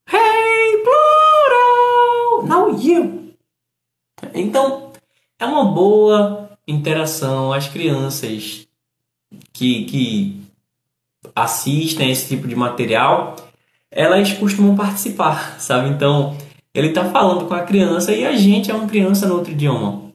[0.06, 2.46] hey Pluto!
[2.46, 3.17] Now you!
[4.40, 4.92] Então,
[5.38, 7.52] é uma boa interação.
[7.52, 8.66] As crianças
[9.52, 10.40] que, que
[11.34, 13.36] assistem esse tipo de material,
[13.90, 15.88] elas costumam participar, sabe?
[15.88, 16.36] Então,
[16.74, 20.12] ele está falando com a criança e a gente é uma criança no outro idioma.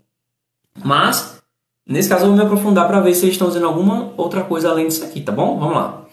[0.83, 1.41] Mas,
[1.86, 4.69] nesse caso, eu vou me aprofundar para ver se eles estão usando alguma outra coisa
[4.69, 5.59] além disso aqui, tá bom?
[5.59, 6.05] Vamos lá.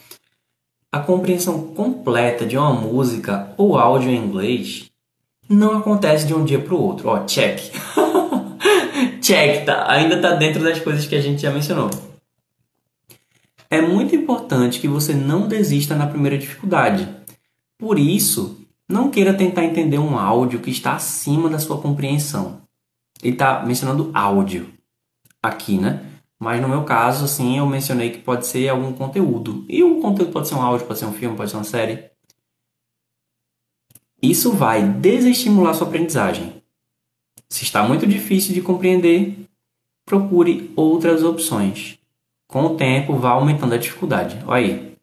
[0.93, 4.90] A compreensão completa de uma música ou áudio em inglês
[5.51, 7.09] não acontece de um dia para o outro.
[7.09, 7.61] Ó, check.
[9.21, 9.91] check, tá?
[9.91, 11.91] Ainda tá dentro das coisas que a gente já mencionou.
[13.69, 17.09] É muito importante que você não desista na primeira dificuldade.
[17.79, 22.61] Por isso, não queira tentar entender um áudio que está acima da sua compreensão
[23.23, 24.73] ele está mencionando áudio
[25.43, 26.07] aqui, né?
[26.39, 29.65] Mas no meu caso, assim, eu mencionei que pode ser algum conteúdo.
[29.69, 32.10] E o conteúdo pode ser um áudio, pode ser um filme, pode ser uma série.
[34.23, 36.63] Isso vai desestimular sua aprendizagem.
[37.49, 39.47] Se está muito difícil de compreender,
[40.05, 41.99] procure outras opções.
[42.47, 44.39] Com o tempo, vá aumentando a dificuldade.
[44.47, 44.97] Olha aí.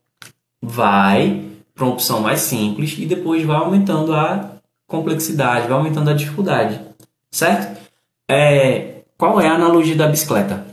[0.61, 6.13] Vai para uma opção mais simples e depois vai aumentando a complexidade, vai aumentando a
[6.13, 6.79] dificuldade.
[7.31, 7.77] Certo?
[8.27, 10.65] é, qual é a analogia da bicicleta?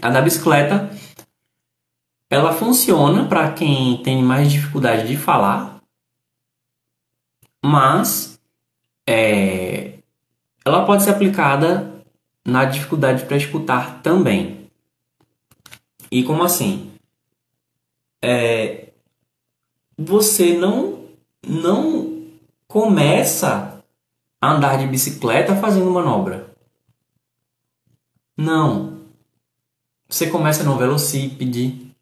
[0.00, 0.90] A da bicicleta
[2.30, 5.73] ela funciona para quem tem mais dificuldade de falar,
[7.64, 8.38] mas
[9.06, 9.98] é,
[10.66, 12.04] ela pode ser aplicada
[12.44, 14.68] na dificuldade para escutar também.
[16.10, 16.92] E como assim?
[18.22, 18.90] É,
[19.96, 21.04] você não
[21.46, 22.26] não
[22.68, 23.82] começa
[24.42, 26.54] andar de bicicleta fazendo manobra.
[28.36, 29.00] Não.
[30.06, 31.94] Você começa no velocípede.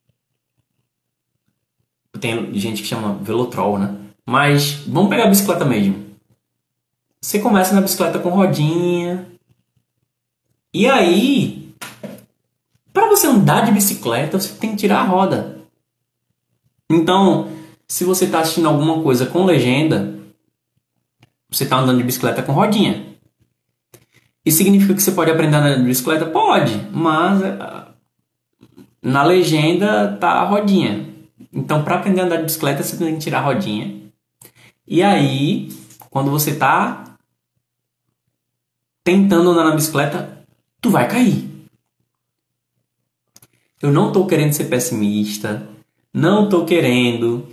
[2.20, 4.01] Tem gente que chama velotrol, né?
[4.26, 6.12] Mas vamos pegar a bicicleta mesmo.
[7.20, 9.26] Você começa na bicicleta com rodinha.
[10.74, 11.72] E aí,
[12.92, 15.60] para você andar de bicicleta, você tem que tirar a roda.
[16.90, 17.48] Então,
[17.86, 20.18] se você está assistindo alguma coisa com legenda,
[21.50, 23.06] você está andando de bicicleta com rodinha.
[24.44, 26.26] Isso significa que você pode aprender a andar de bicicleta?
[26.26, 27.84] Pode, mas eh,
[29.02, 31.08] na legenda tá a rodinha.
[31.52, 34.01] Então, para aprender a andar de bicicleta, você tem que tirar a rodinha.
[34.86, 35.68] E aí,
[36.10, 37.16] quando você está
[39.04, 40.44] tentando andar na bicicleta,
[40.80, 41.48] tu vai cair.
[43.80, 45.68] Eu não estou querendo ser pessimista,
[46.12, 47.48] não estou querendo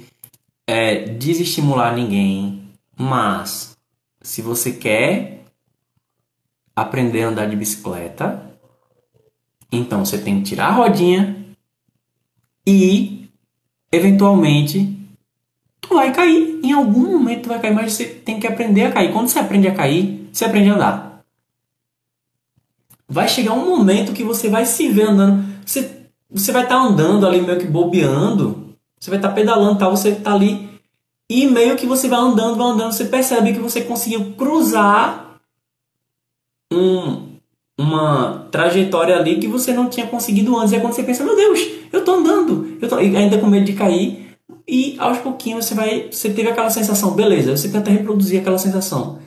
[0.68, 3.76] é, desestimular ninguém, mas
[4.22, 5.46] se você quer
[6.76, 8.58] aprender a andar de bicicleta,
[9.72, 11.56] então você tem que tirar a rodinha
[12.66, 13.30] e
[13.92, 14.99] eventualmente
[15.90, 16.60] tu vai cair.
[16.64, 19.12] Em algum momento tu vai cair, mas você tem que aprender a cair.
[19.12, 21.24] Quando você aprende a cair, você aprende a andar.
[23.08, 25.44] Vai chegar um momento que você vai se ver andando.
[25.66, 28.76] Você, você vai estar tá andando ali meio que bobeando.
[29.00, 29.90] Você vai estar tá pedalando, tá?
[29.90, 30.70] você está ali.
[31.28, 35.38] E meio que você vai andando, vai andando, você percebe que você conseguiu cruzar
[36.72, 37.28] um,
[37.78, 40.72] uma trajetória ali que você não tinha conseguido antes.
[40.72, 41.60] E é quando você pensa, meu Deus,
[41.92, 44.29] eu tô andando, eu tô ainda com medo de cair.
[44.72, 49.20] E aos pouquinhos você vai, você teve aquela sensação, beleza, você tenta reproduzir aquela sensação.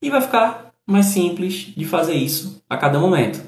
[0.00, 3.44] E vai ficar mais simples de fazer isso a cada momento.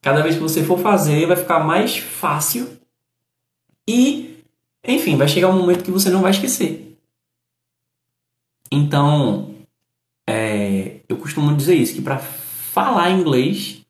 [0.00, 2.78] Cada vez que você for fazer, vai ficar mais fácil.
[3.88, 4.44] E,
[4.86, 6.96] enfim, vai chegar um momento que você não vai esquecer.
[8.70, 9.56] Então,
[10.28, 13.84] é, eu costumo dizer isso, que para falar inglês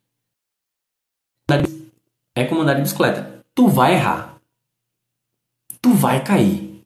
[2.35, 3.44] é como andar de bicicleta.
[3.55, 4.34] Tu vai errar.
[5.85, 6.83] Tu vai cair.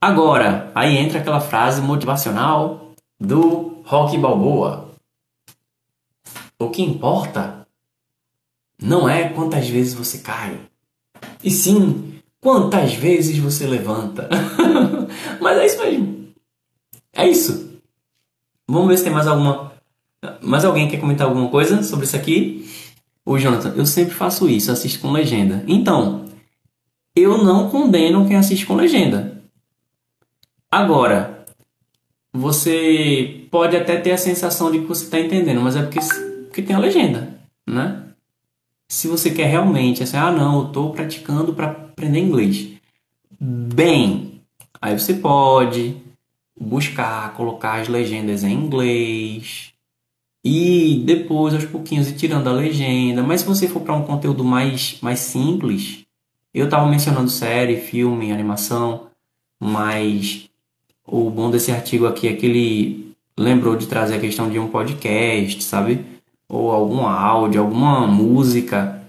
[0.00, 4.92] Agora, aí entra aquela frase motivacional do Rock Balboa.
[6.58, 7.68] O que importa
[8.80, 10.58] não é quantas vezes você cai,
[11.44, 14.30] e sim quantas vezes você levanta.
[15.38, 16.28] Mas é isso mesmo.
[17.12, 17.78] É isso.
[18.66, 19.74] Vamos ver se tem mais alguma
[20.40, 22.66] mais alguém quer comentar alguma coisa sobre isso aqui?
[23.22, 25.62] Ô Jonathan, eu sempre faço isso, assisto com legenda.
[25.68, 26.26] Então,
[27.20, 29.42] eu não condeno quem assiste com legenda.
[30.70, 31.44] Agora,
[32.32, 36.00] você pode até ter a sensação de que você está entendendo, mas é porque,
[36.46, 38.04] porque tem a legenda, né?
[38.88, 42.68] Se você quer realmente, assim, ah não, eu estou praticando para aprender inglês.
[43.40, 44.40] Bem,
[44.80, 45.96] aí você pode
[46.58, 49.72] buscar, colocar as legendas em inglês,
[50.44, 53.22] e depois, aos pouquinhos, ir tirando a legenda.
[53.22, 56.06] Mas se você for para um conteúdo mais, mais simples,
[56.54, 59.06] eu estava mencionando série, filme, animação,
[59.60, 60.48] mas
[61.06, 64.68] o bom desse artigo aqui é que ele lembrou de trazer a questão de um
[64.68, 66.04] podcast, sabe?
[66.48, 69.02] Ou algum áudio, alguma música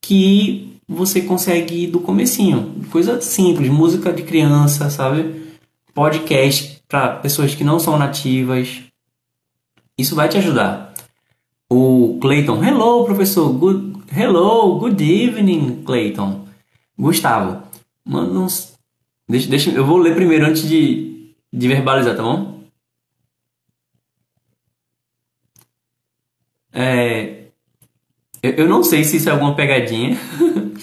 [0.00, 2.84] que você consegue ir do comecinho.
[2.90, 5.54] Coisa simples, música de criança, sabe?
[5.94, 8.82] Podcast para pessoas que não são nativas,
[9.96, 10.92] isso vai te ajudar.
[11.70, 16.49] O Clayton, hello professor, good, hello, good evening, Clayton.
[17.00, 17.62] Gustavo,
[18.04, 18.74] manda uns.
[19.28, 22.60] Deixa, deixa, eu vou ler primeiro antes de, de verbalizar, tá bom?
[26.72, 27.46] É,
[28.42, 30.18] eu, eu não sei se isso é alguma pegadinha,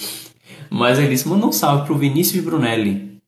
[0.68, 3.20] mas ele disse: manda um salve pro Vinícius Brunelli.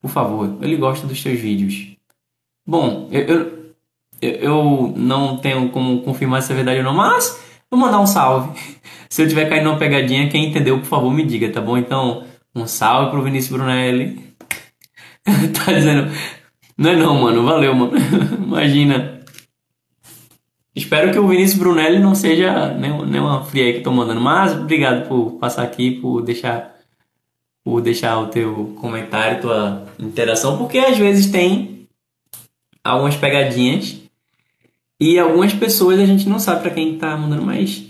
[0.00, 1.96] Por favor, ele gosta dos teus vídeos.
[2.66, 3.56] Bom, eu, eu
[4.20, 7.45] eu não tenho como confirmar se é verdade ou não, mas
[7.76, 8.58] vou mandar um salve.
[9.08, 11.76] Se eu tiver caindo numa pegadinha, quem entendeu, por favor, me diga, tá bom?
[11.76, 14.34] Então, um salve pro Vinícius Brunelli.
[15.24, 16.10] tá dizendo.
[16.76, 17.44] Não é não, mano.
[17.44, 17.92] Valeu, mano.
[18.42, 19.20] Imagina.
[20.74, 24.20] Espero que o Vinícius Brunelli não seja nenhuma fria aí que eu tô mandando.
[24.20, 26.74] Mas obrigado por passar aqui, por deixar,
[27.64, 31.88] por deixar o teu comentário, tua interação, porque às vezes tem
[32.84, 34.05] algumas pegadinhas
[34.98, 37.84] e algumas pessoas a gente não sabe para quem tá mandando mais.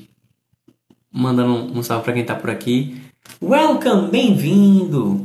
[1.11, 3.01] Mandando um salve para quem tá por aqui.
[3.40, 5.25] Welcome, bem-vindo!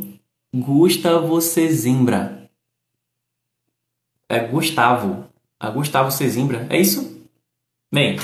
[0.53, 2.49] Gustavo Cezimbra.
[4.29, 5.25] É Gustavo.
[5.59, 7.21] A Gustavo Cezimbra, é isso?
[7.91, 8.17] Bem,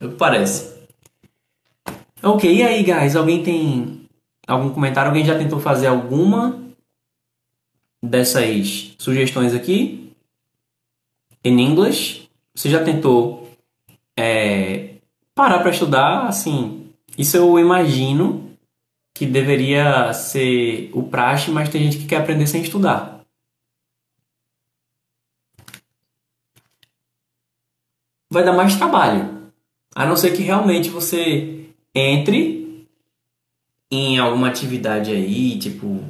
[0.00, 0.76] é o que parece.
[2.22, 3.16] Ok, e aí, guys?
[3.16, 4.08] Alguém tem
[4.46, 5.10] algum comentário?
[5.10, 6.62] Alguém já tentou fazer alguma
[8.02, 10.12] dessas sugestões aqui?
[11.44, 12.25] Em inglês?
[12.56, 13.46] Você já tentou
[14.16, 14.94] é,
[15.34, 16.26] parar para estudar?
[16.26, 18.50] Assim, isso eu imagino
[19.12, 23.20] que deveria ser o praxe, mas tem gente que quer aprender sem estudar.
[28.30, 29.50] Vai dar mais trabalho.
[29.94, 32.86] A não ser que realmente você entre
[33.90, 36.02] em alguma atividade aí, tipo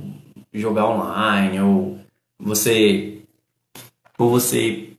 [0.53, 1.99] jogar online ou
[2.39, 3.21] você
[4.17, 4.97] ou você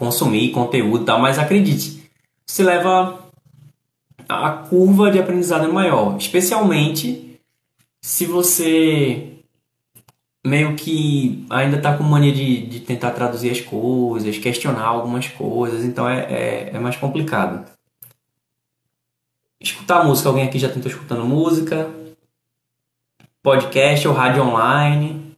[0.00, 2.10] consumir conteúdo e tal, mas acredite,
[2.46, 3.30] se leva
[4.26, 7.38] a curva de aprendizado é maior, especialmente
[8.00, 9.26] se você
[10.42, 15.84] meio que ainda está com mania de, de tentar traduzir as coisas, questionar algumas coisas,
[15.84, 17.70] então é, é, é mais complicado.
[19.60, 21.90] Escutar música, alguém aqui já tentou escutando música?
[23.42, 25.29] Podcast ou rádio online?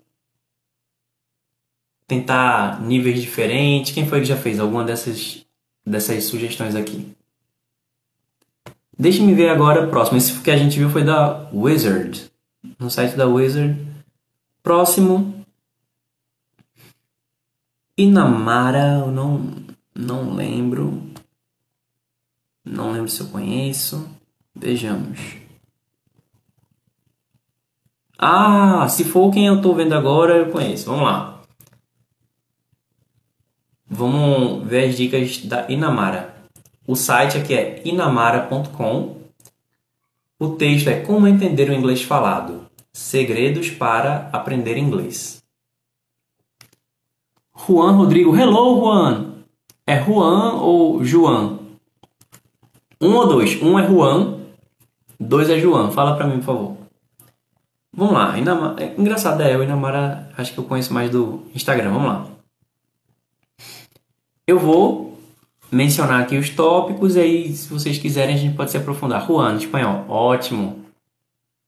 [2.07, 3.93] Tentar níveis diferentes?
[3.93, 5.45] Quem foi que já fez alguma dessas,
[5.87, 7.15] dessas sugestões aqui?
[8.99, 10.19] Deixa me ver agora próximo.
[10.19, 12.31] Esse que a gente viu foi da Wizard.
[12.79, 13.93] No site da Wizard
[14.62, 15.45] Próximo.
[17.99, 19.51] Inamara, eu não,
[19.95, 21.03] não lembro.
[22.65, 24.09] Não lembro se eu conheço.
[24.55, 25.19] Vejamos.
[28.17, 30.87] Ah, se for quem eu estou vendo agora, eu conheço.
[30.87, 31.41] Vamos lá.
[33.94, 36.35] Vamos ver as dicas da Inamara.
[36.87, 39.18] O site aqui é inamara.com.
[40.40, 42.62] O texto é Como entender o inglês falado.
[42.90, 45.42] Segredos para aprender inglês.
[47.55, 48.35] Juan Rodrigo.
[48.35, 49.35] Hello, Juan.
[49.87, 51.59] É Juan ou João?
[52.98, 53.61] Um ou dois?
[53.61, 54.38] Um é Juan,
[55.20, 55.92] dois é João.
[55.92, 56.76] Fala pra mim, por favor.
[57.94, 58.38] Vamos lá.
[58.38, 58.83] Inamara...
[58.83, 61.90] É engraçado, é, eu Inamara acho que eu conheço mais do Instagram.
[61.90, 62.32] Vamos lá.
[64.53, 65.19] Eu vou
[65.71, 69.27] mencionar aqui os tópicos, aí se vocês quiserem a gente pode se aprofundar.
[69.27, 70.05] Juan, espanhol.
[70.11, 70.85] Ótimo.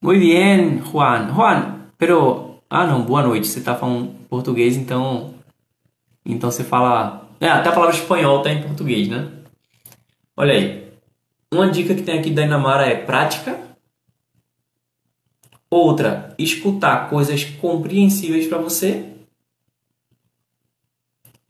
[0.03, 1.33] Muy bien, Juan.
[1.33, 2.61] Juan, pero.
[2.69, 3.47] Ah, não, boa noite.
[3.47, 5.33] Você tá falando português, então.
[6.27, 7.27] Então você fala.
[7.41, 9.31] É, até a palavra espanhol tá em português, né?
[10.37, 10.93] Olha aí.
[11.51, 13.59] Uma dica que tem aqui da Inamara é prática.
[15.71, 19.11] Outra, escutar coisas compreensíveis para você.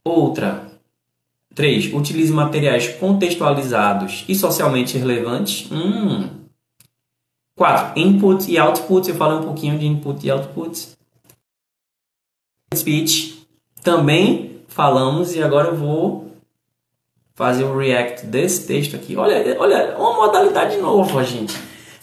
[0.01, 0.74] Outra,
[1.55, 5.71] três, utilize materiais contextualizados e socialmente relevantes.
[5.71, 6.29] Hum,
[7.57, 7.97] 4.
[7.99, 9.09] Input e output.
[9.09, 10.89] Eu falei um pouquinho de input e output.
[12.75, 13.47] Speech.
[13.81, 16.25] Também falamos e agora eu vou
[17.33, 19.15] fazer o react desse texto aqui.
[19.15, 21.55] Olha, olha, uma modalidade nova, gente.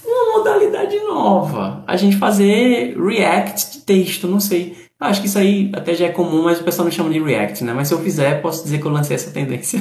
[0.04, 1.82] Uma modalidade nova.
[1.86, 4.76] A gente fazer react de texto, não sei.
[5.02, 7.64] Acho que isso aí até já é comum, mas o pessoal não chama de react,
[7.64, 7.72] né?
[7.72, 9.80] Mas se eu fizer, posso dizer que eu lancei essa tendência.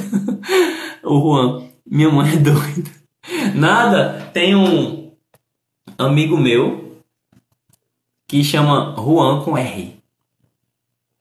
[1.04, 2.90] o Juan, minha mãe é doida.
[3.54, 5.12] Nada, tem um
[5.96, 6.98] amigo meu
[8.26, 9.96] que chama Juan com R.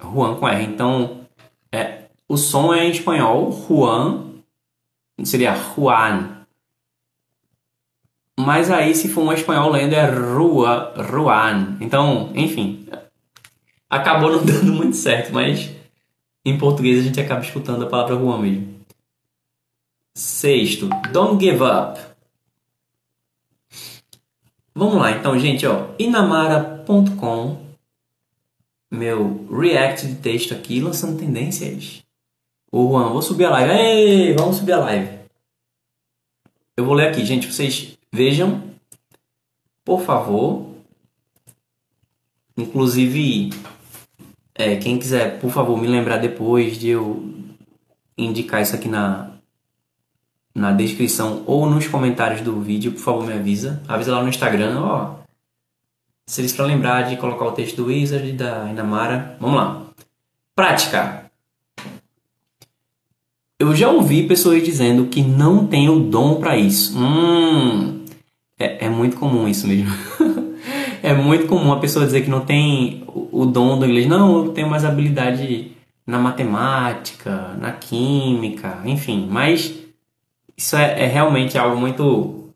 [0.02, 0.64] Juan com R.
[0.64, 1.28] Então,
[1.72, 4.32] é, o som é em espanhol, Juan,
[5.24, 6.38] seria Juan.
[8.40, 11.78] Mas aí, se for um espanhol lendo, é Rua, Juan.
[11.80, 12.88] Então, enfim,
[13.92, 15.70] acabou não dando muito certo, mas
[16.46, 18.82] em português a gente acaba escutando a palavra Juan mesmo.
[20.16, 22.00] Sexto, don't give up.
[24.74, 27.62] Vamos lá, então, gente, ó, inamara.com,
[28.90, 32.04] meu react de texto aqui, lançando tendências.
[32.72, 33.74] Ô, Juan, vou subir a live.
[33.74, 35.20] Ei, vamos subir a live.
[36.78, 38.64] Eu vou ler aqui, gente, vocês vejam,
[39.84, 40.72] por favor.
[42.58, 43.50] Inclusive,
[44.62, 47.34] é, quem quiser, por favor, me lembrar depois de eu
[48.16, 49.32] indicar isso aqui na,
[50.54, 53.82] na descrição ou nos comentários do vídeo, por favor, me avisa.
[53.88, 55.16] Avisa lá no Instagram, ó.
[56.28, 59.36] Se eles para lembrar de colocar o texto do Wizard e da Inamara.
[59.40, 59.84] Vamos lá.
[60.56, 61.26] Prática.
[63.60, 66.98] Eu já ouvi pessoas dizendo que não tem o dom para isso.
[66.98, 68.06] Hum,
[68.58, 69.92] é, é, muito comum isso mesmo.
[71.04, 74.08] é muito comum a pessoa dizer que não tem o, dom do inglês.
[74.08, 75.72] Não, eu tenho mais habilidade
[76.06, 79.28] na matemática, na química, enfim.
[79.30, 79.74] Mas
[80.56, 82.50] isso é, é realmente algo muito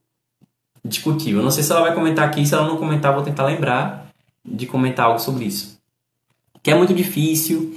[0.84, 1.42] discutível.
[1.42, 4.10] Não sei se ela vai comentar aqui, se ela não comentar, vou tentar lembrar
[4.44, 5.80] de comentar algo sobre isso.
[6.62, 7.76] Que é muito difícil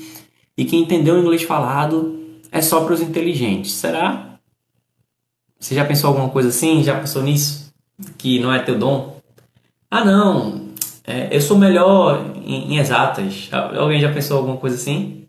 [0.56, 2.18] e que entender o inglês falado
[2.52, 3.72] é só para os inteligentes.
[3.72, 4.38] Será?
[5.58, 6.82] Você já pensou alguma coisa assim?
[6.82, 7.72] Já pensou nisso?
[8.16, 9.18] Que não é teu dom?
[9.90, 10.57] Ah, não,
[11.08, 13.48] é, eu sou melhor em, em exatas.
[13.50, 15.26] Alguém já pensou alguma coisa assim?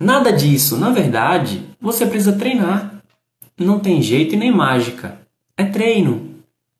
[0.00, 0.78] Nada disso.
[0.78, 3.02] Na verdade, você precisa treinar.
[3.58, 5.20] Não tem jeito e nem mágica.
[5.54, 6.30] É treino.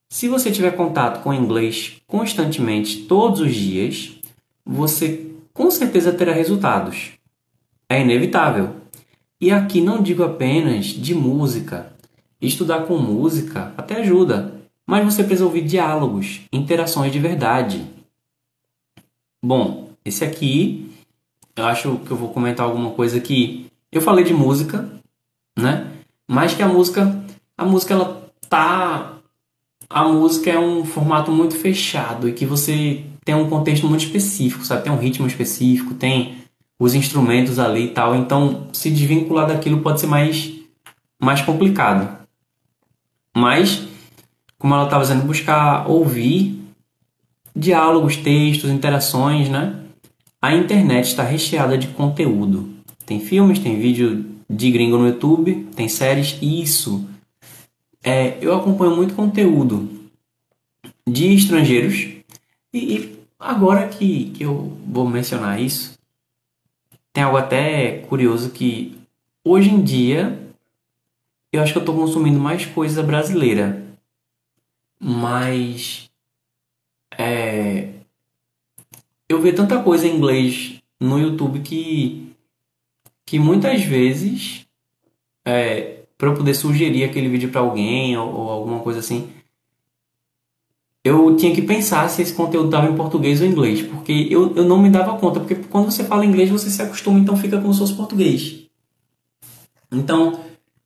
[0.08, 4.18] Se você tiver contato com inglês constantemente todos os dias,
[4.64, 7.10] você com certeza terá resultados.
[7.86, 8.76] É inevitável.
[9.38, 11.92] E aqui não digo apenas de música.
[12.40, 17.86] estudar com música até ajuda, mas você precisa ouvir diálogos, interações de verdade.
[19.44, 20.90] Bom, esse aqui,
[21.56, 24.88] eu acho que eu vou comentar alguma coisa que eu falei de música,
[25.58, 25.90] né?
[26.28, 27.24] Mas que a música,
[27.56, 29.12] a música ela tá
[29.92, 34.64] a música é um formato muito fechado e que você tem um contexto muito específico,
[34.64, 34.84] sabe?
[34.84, 36.38] Tem um ritmo específico, tem
[36.78, 38.16] os instrumentos ali e tal.
[38.16, 40.50] Então, se desvincular daquilo pode ser mais,
[41.20, 42.18] mais complicado.
[43.36, 43.86] Mas,
[44.62, 46.56] como ela estava dizendo, buscar ouvir
[47.54, 49.80] diálogos, textos, interações, né?
[50.40, 52.70] A internet está recheada de conteúdo.
[53.04, 56.38] Tem filmes, tem vídeo de gringo no YouTube, tem séries.
[56.40, 57.08] Isso.
[58.04, 59.90] É, eu acompanho muito conteúdo
[61.08, 62.08] de estrangeiros.
[62.72, 65.98] E, e agora que, que eu vou mencionar isso,
[67.12, 68.96] tem algo até curioso que
[69.44, 70.38] hoje em dia
[71.52, 73.82] eu acho que eu estou consumindo mais coisa brasileira.
[75.04, 76.08] Mas
[77.18, 77.88] é,
[79.28, 82.32] eu vejo tanta coisa em inglês no YouTube que,
[83.26, 84.64] que muitas vezes
[85.44, 89.28] é, para eu poder sugerir aquele vídeo para alguém ou, ou, alguma coisa assim,
[91.02, 94.64] eu tinha que pensar se esse conteúdo estava em português ou inglês, porque eu, eu
[94.64, 97.72] não me dava conta, porque quando você fala inglês você se acostuma, então fica como
[97.72, 98.68] se fosse português.
[99.90, 100.38] Então,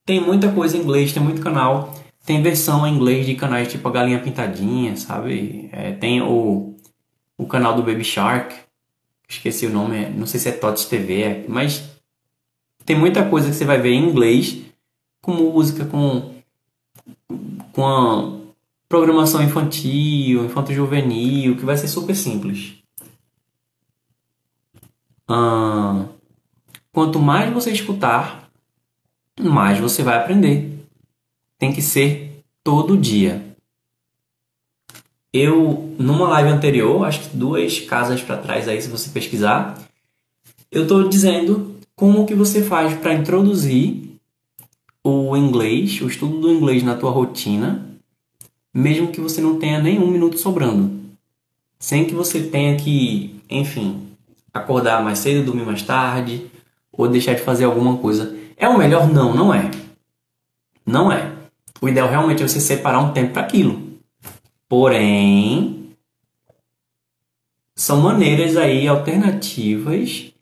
[0.06, 1.92] tem muita coisa em inglês, tem muito canal,
[2.26, 5.70] tem versão em inglês de canais tipo a Galinha Pintadinha, sabe?
[5.72, 6.74] É, tem o,
[7.38, 8.52] o canal do Baby Shark,
[9.28, 11.88] esqueci o nome, não sei se é Tots TV, mas
[12.84, 14.60] tem muita coisa que você vai ver em inglês,
[15.22, 16.34] com música, com,
[17.72, 18.36] com a
[18.88, 22.74] programação infantil, infanto-juvenil, que vai ser super simples.
[25.28, 26.06] Ah,
[26.92, 28.50] quanto mais você escutar,
[29.40, 30.75] mais você vai aprender.
[31.58, 33.44] Tem que ser todo dia.
[35.32, 39.78] Eu, numa live anterior, acho que duas casas para trás aí, se você pesquisar,
[40.70, 44.18] eu estou dizendo como que você faz para introduzir
[45.04, 47.86] o inglês, o estudo do inglês na tua rotina
[48.76, 51.00] mesmo que você não tenha nenhum minuto sobrando.
[51.78, 54.06] Sem que você tenha que, enfim,
[54.52, 56.46] acordar mais cedo, dormir mais tarde,
[56.92, 58.36] ou deixar de fazer alguma coisa.
[58.54, 59.08] É o melhor?
[59.08, 59.70] Não, não é.
[60.84, 61.32] Não é.
[61.80, 63.80] O ideal realmente é você separar um tempo para aquilo.
[64.68, 65.90] Porém,
[67.74, 70.32] são maneiras aí alternativas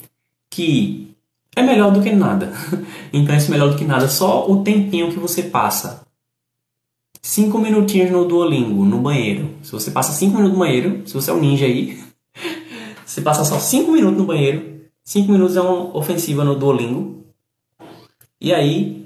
[0.49, 1.15] que
[1.57, 2.53] é melhor do que nada.
[3.13, 4.09] Então, é melhor do que nada.
[4.09, 6.05] Só o tempinho que você passa
[7.23, 9.51] cinco minutinhos no Duolingo, no banheiro.
[9.63, 12.03] Se você passa cinco minutos no banheiro, se você é um ninja aí,
[13.07, 17.25] você passa só cinco minutos no banheiro, cinco minutos é uma ofensiva no Duolingo.
[18.41, 19.04] E aí,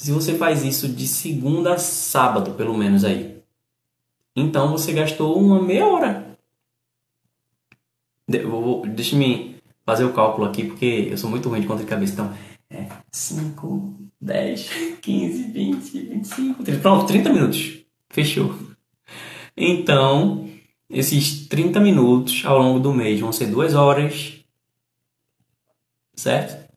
[0.00, 3.42] se você faz isso de segunda a sábado, pelo menos aí,
[4.34, 6.38] então você gastou uma meia hora.
[8.94, 12.14] deixa me fazer o cálculo aqui, porque eu sou muito ruim de conta de cabeça.
[12.14, 12.34] Então,
[12.70, 14.70] é 5, 10,
[15.02, 16.80] 15, 20, 25, 30.
[16.80, 17.80] Pronto, 30 minutos.
[18.08, 18.58] Fechou.
[19.54, 20.48] Então,
[20.88, 24.42] esses 30 minutos ao longo do mês vão ser duas horas.
[26.14, 26.69] Certo?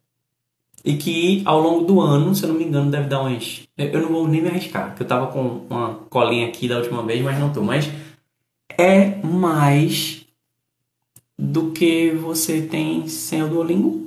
[0.83, 3.61] E que ao longo do ano, se eu não me engano, deve dar umas.
[3.77, 7.01] Eu não vou nem me arriscar, porque eu tava com uma colinha aqui da última
[7.03, 7.61] vez, mas não tô.
[7.61, 7.89] Mas
[8.77, 10.25] é mais
[11.39, 14.01] do que você tem sem o Duolingo.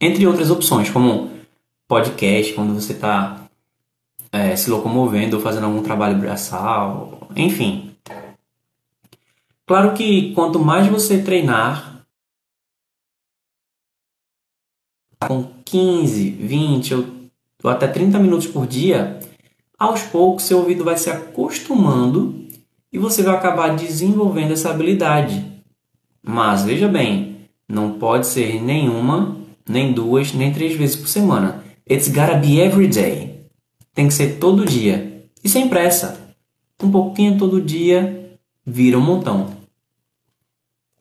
[0.00, 1.30] Entre outras opções, como
[1.86, 3.42] podcast, quando você está
[4.32, 7.94] é, se locomovendo ou fazendo algum trabalho braçal, enfim.
[9.66, 11.91] Claro que quanto mais você treinar,
[15.26, 17.06] com 15, 20 ou,
[17.62, 19.18] ou até 30 minutos por dia,
[19.78, 22.46] aos poucos seu ouvido vai se acostumando
[22.92, 25.44] e você vai acabar desenvolvendo essa habilidade.
[26.22, 29.36] Mas veja bem, não pode ser nenhuma,
[29.68, 31.64] nem duas, nem três vezes por semana.
[31.90, 33.46] It's gotta be every day.
[33.94, 35.26] Tem que ser todo dia.
[35.42, 36.20] E sem pressa.
[36.82, 39.56] Um pouquinho todo dia vira um montão.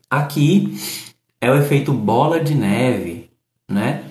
[0.10, 0.76] Aqui
[1.40, 3.30] é o efeito bola de neve,
[3.70, 4.04] né?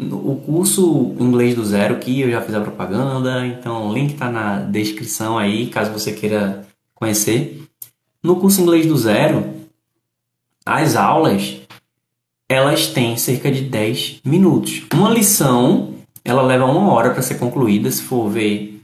[0.00, 4.30] O curso Inglês do Zero aqui eu já fiz a propaganda, então o link está
[4.30, 7.64] na descrição aí, caso você queira conhecer.
[8.22, 9.44] No curso Inglês do Zero,
[10.64, 11.60] as aulas
[12.48, 14.82] elas têm cerca de 10 minutos.
[14.94, 15.94] Uma lição,
[16.24, 18.80] ela leva uma hora para ser concluída, se for ver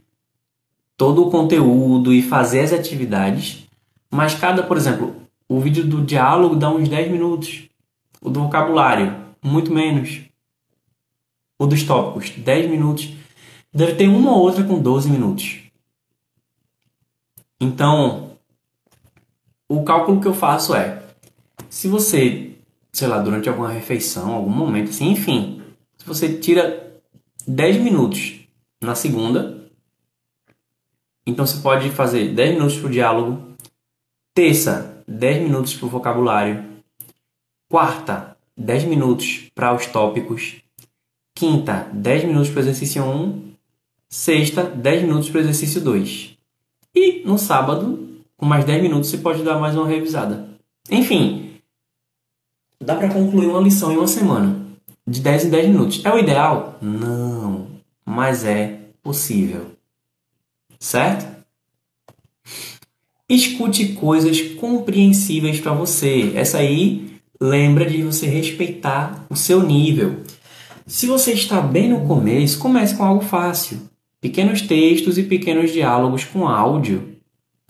[0.96, 3.66] todo o conteúdo e fazer as atividades.
[4.10, 5.14] Mas cada, por exemplo,
[5.48, 7.64] o vídeo do diálogo dá uns 10 minutos.
[8.20, 10.20] O do vocabulário, muito menos.
[11.58, 13.12] O dos tópicos, 10 minutos.
[13.72, 15.60] Deve ter uma ou outra com 12 minutos.
[17.60, 18.36] Então,
[19.68, 21.02] o cálculo que eu faço é:
[21.68, 22.52] se você,
[22.92, 25.62] sei lá, durante alguma refeição, algum momento assim, enfim,
[25.96, 27.00] se você tira
[27.46, 28.40] 10 minutos
[28.80, 29.64] na segunda,
[31.26, 33.54] então você pode fazer 10 minutos para o diálogo,
[34.34, 36.64] terça, 10 minutos para o vocabulário,
[37.68, 40.62] quarta, 10 minutos para os tópicos,
[41.34, 43.42] quinta, 10 minutos para o exercício 1,
[44.08, 46.36] sexta, 10 minutos para o exercício 2.
[46.94, 50.48] E no sábado, com mais 10 minutos, você pode dar mais uma revisada.
[50.90, 51.56] Enfim,
[52.80, 54.64] dá para concluir uma lição em uma semana,
[55.06, 56.04] de 10 em 10 minutos.
[56.04, 56.78] É o ideal?
[56.80, 57.66] Não,
[58.04, 59.72] mas é possível.
[60.78, 61.34] Certo?
[63.28, 66.32] Escute coisas compreensíveis para você.
[66.36, 70.22] Essa aí lembra de você respeitar o seu nível.
[70.86, 73.80] Se você está bem no começo, comece com algo fácil.
[74.20, 77.16] Pequenos textos e pequenos diálogos com áudio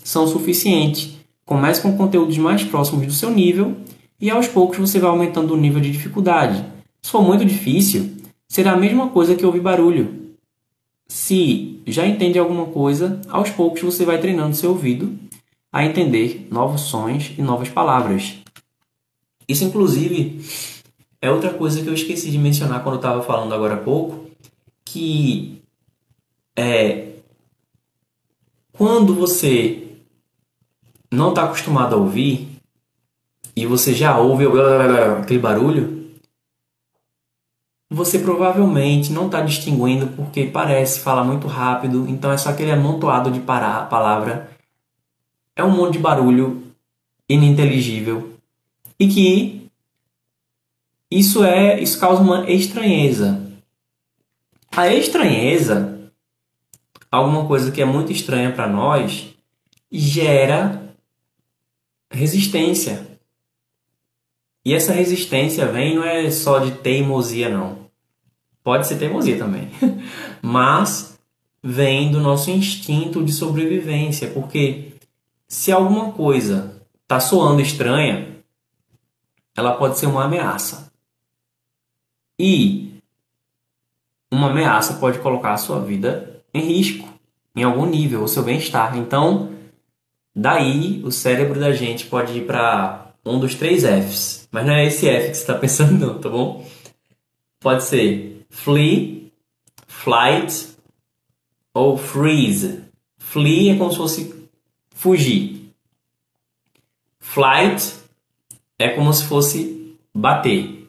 [0.02, 1.14] são suficientes.
[1.44, 3.76] Comece com conteúdos mais próximos do seu nível
[4.20, 6.64] e aos poucos você vai aumentando o nível de dificuldade.
[7.00, 8.16] Se for muito difícil,
[8.48, 10.34] será a mesma coisa que ouvir barulho.
[11.06, 15.16] Se já entende alguma coisa, aos poucos você vai treinando seu ouvido
[15.72, 18.34] a entender novos sons e novas palavras.
[19.48, 20.40] Isso, inclusive,
[21.24, 24.28] é outra coisa que eu esqueci de mencionar quando eu estava falando agora há pouco,
[24.84, 25.62] que
[26.54, 27.14] é
[28.74, 29.88] quando você
[31.10, 32.46] não está acostumado a ouvir
[33.56, 34.44] e você já ouve
[35.18, 36.10] aquele barulho,
[37.90, 43.30] você provavelmente não está distinguindo porque parece falar muito rápido, então é só aquele amontoado
[43.30, 44.50] de palavra.
[45.56, 46.64] É um monte de barulho
[47.26, 48.34] ininteligível
[49.00, 49.63] e que
[51.11, 53.40] isso é, isso causa uma estranheza.
[54.70, 56.11] A estranheza,
[57.11, 59.34] alguma coisa que é muito estranha para nós,
[59.90, 60.94] gera
[62.11, 63.07] resistência.
[64.64, 67.84] E essa resistência vem não é só de teimosia não.
[68.62, 69.70] Pode ser teimosia também.
[70.40, 71.18] Mas
[71.62, 74.94] vem do nosso instinto de sobrevivência, porque
[75.46, 78.36] se alguma coisa está soando estranha,
[79.57, 80.92] ela pode ser uma ameaça.
[82.39, 82.95] E
[84.30, 87.09] uma ameaça pode colocar a sua vida em risco,
[87.55, 88.97] em algum nível, o seu bem-estar.
[88.97, 89.51] Então,
[90.35, 94.49] daí o cérebro da gente pode ir para um dos três Fs.
[94.51, 96.66] Mas não é esse F que você está pensando, não, tá bom?
[97.61, 99.32] Pode ser flee,
[99.87, 100.74] flight
[101.72, 102.85] ou freeze.
[103.16, 104.49] Flee é como se fosse
[104.91, 105.72] fugir.
[107.18, 107.95] Flight
[108.78, 110.84] é como se fosse bater.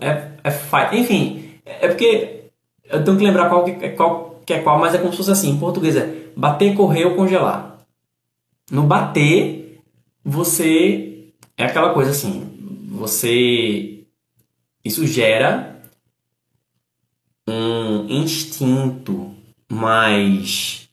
[0.00, 0.96] É, é fight.
[0.96, 2.44] Enfim, é porque
[2.84, 5.30] eu tenho que lembrar qual que, qual que é qual, mas é como se fosse
[5.30, 5.50] assim.
[5.50, 7.78] Em português é bater, correr ou congelar.
[8.70, 9.80] No bater,
[10.24, 11.30] você.
[11.56, 12.50] É aquela coisa assim.
[12.92, 14.04] Você.
[14.84, 15.80] Isso gera
[17.48, 19.34] um instinto
[19.70, 20.88] mais.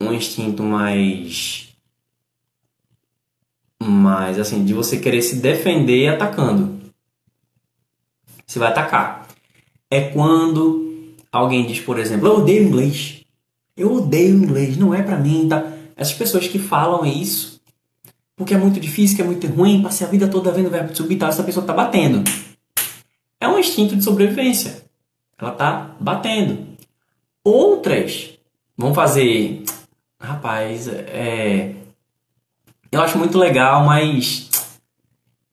[0.00, 1.68] Um instinto mais.
[3.80, 6.75] Mais assim, de você querer se defender atacando
[8.46, 9.26] você vai atacar.
[9.90, 13.24] É quando alguém diz, por exemplo, eu odeio inglês.
[13.76, 15.72] Eu odeio inglês, não é para mim, tá?
[15.96, 17.56] Essas pessoas que falam isso
[18.36, 21.16] porque é muito difícil, que é muito ruim, passei a vida toda vendo verbo subir
[21.16, 22.22] tal, essa pessoa tá batendo.
[23.40, 24.84] É um instinto de sobrevivência.
[25.38, 26.66] Ela tá batendo.
[27.42, 28.34] Outras
[28.76, 29.64] vão fazer,
[30.20, 31.72] rapaz, é,
[32.92, 34.50] eu acho muito legal, mas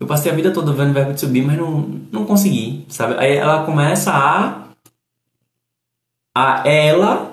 [0.04, 1.80] eu passei a vida toda vendo o verbo to be, mas não,
[2.12, 3.16] não consegui, sabe?
[3.18, 4.64] Aí ela começa a
[6.36, 7.32] a ela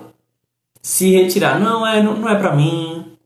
[0.80, 1.58] se retirar.
[1.58, 3.16] Não, é, não, não é pra mim.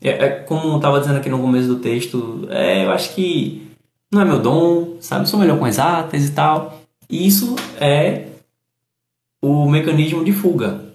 [0.00, 3.70] É, é como eu tava dizendo aqui no começo do texto, é, eu acho que
[4.10, 5.24] não é meu dom, sabe?
[5.24, 6.80] Eu sou melhor com exatas e tal.
[7.10, 8.28] E isso é
[9.42, 10.94] o mecanismo de fuga.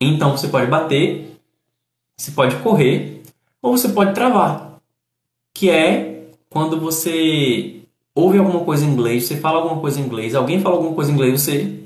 [0.00, 1.38] Então você pode bater,
[2.16, 3.22] você pode correr,
[3.60, 4.80] ou você pode travar,
[5.54, 6.11] que é
[6.52, 7.80] quando você
[8.14, 11.10] ouve alguma coisa em inglês, você fala alguma coisa em inglês, alguém fala alguma coisa
[11.10, 11.80] em inglês, você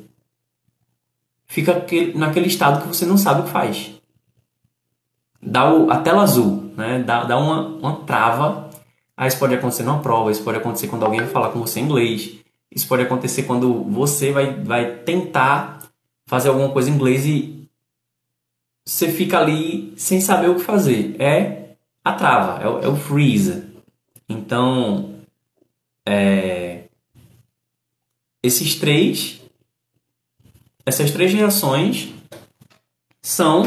[1.47, 1.87] fica
[2.17, 3.93] naquele estado que você não sabe o que faz.
[5.41, 6.99] Dá o, a tela azul, né?
[6.99, 8.69] dá, dá uma, uma trava.
[9.17, 11.79] Aí isso pode acontecer numa prova, isso pode acontecer quando alguém vai falar com você
[11.79, 12.35] em inglês,
[12.71, 15.79] isso pode acontecer quando você vai, vai tentar
[16.27, 17.69] fazer alguma coisa em inglês e
[18.85, 21.14] você fica ali sem saber o que fazer.
[21.21, 23.66] É a trava, é o, é o freeze.
[24.29, 25.20] Então,
[26.07, 26.85] é,
[28.43, 29.41] esses três
[30.87, 32.14] essas três reações
[33.20, 33.64] são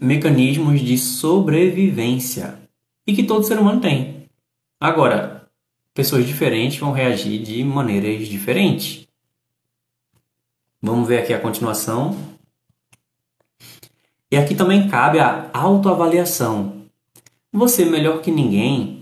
[0.00, 2.58] mecanismos de sobrevivência
[3.06, 4.24] e que todo ser humano tem.
[4.80, 5.46] Agora,
[5.92, 9.06] pessoas diferentes vão reagir de maneiras diferentes.
[10.80, 12.16] Vamos ver aqui a continuação.
[14.30, 16.86] E aqui também cabe a autoavaliação.
[17.52, 18.99] Você melhor que ninguém,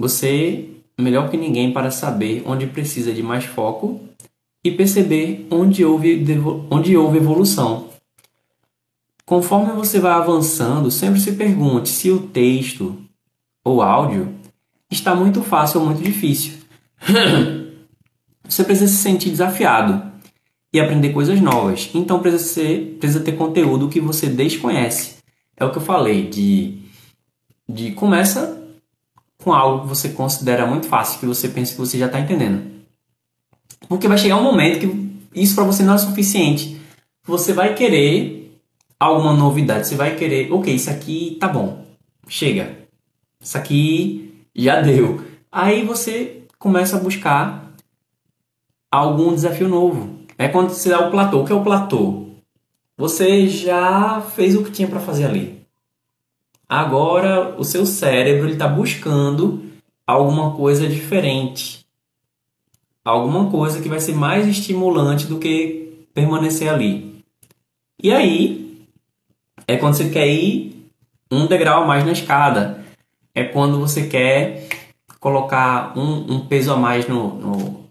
[0.00, 4.00] você melhor que ninguém para saber onde precisa de mais foco
[4.64, 6.24] e perceber onde houve,
[6.70, 7.90] onde houve evolução.
[9.26, 12.98] Conforme você vai avançando, sempre se pergunte se o texto
[13.62, 14.34] ou áudio
[14.90, 16.54] está muito fácil ou muito difícil.
[18.44, 20.10] você precisa se sentir desafiado
[20.72, 21.90] e aprender coisas novas.
[21.94, 25.16] Então precisa, ser, precisa ter conteúdo que você desconhece.
[25.56, 26.78] É o que eu falei de,
[27.68, 28.59] de começa
[29.42, 32.70] com algo que você considera muito fácil, que você pensa que você já está entendendo.
[33.88, 36.80] Porque vai chegar um momento que isso para você não é suficiente.
[37.24, 38.60] Você vai querer
[38.98, 41.84] alguma novidade, você vai querer, ok, isso aqui tá bom,
[42.28, 42.78] chega,
[43.40, 45.24] isso aqui já deu.
[45.50, 47.72] Aí você começa a buscar
[48.90, 50.20] algum desafio novo.
[50.36, 51.40] É quando você dá o platô.
[51.40, 52.28] O que é o platô?
[52.96, 55.59] Você já fez o que tinha para fazer ali.
[56.70, 59.60] Agora o seu cérebro está buscando
[60.06, 61.84] alguma coisa diferente.
[63.04, 67.24] Alguma coisa que vai ser mais estimulante do que permanecer ali.
[68.00, 68.86] E aí
[69.66, 70.88] é quando você quer ir
[71.28, 72.84] um degrau a mais na escada.
[73.34, 74.68] É quando você quer
[75.18, 77.84] colocar um, um peso a mais no, no,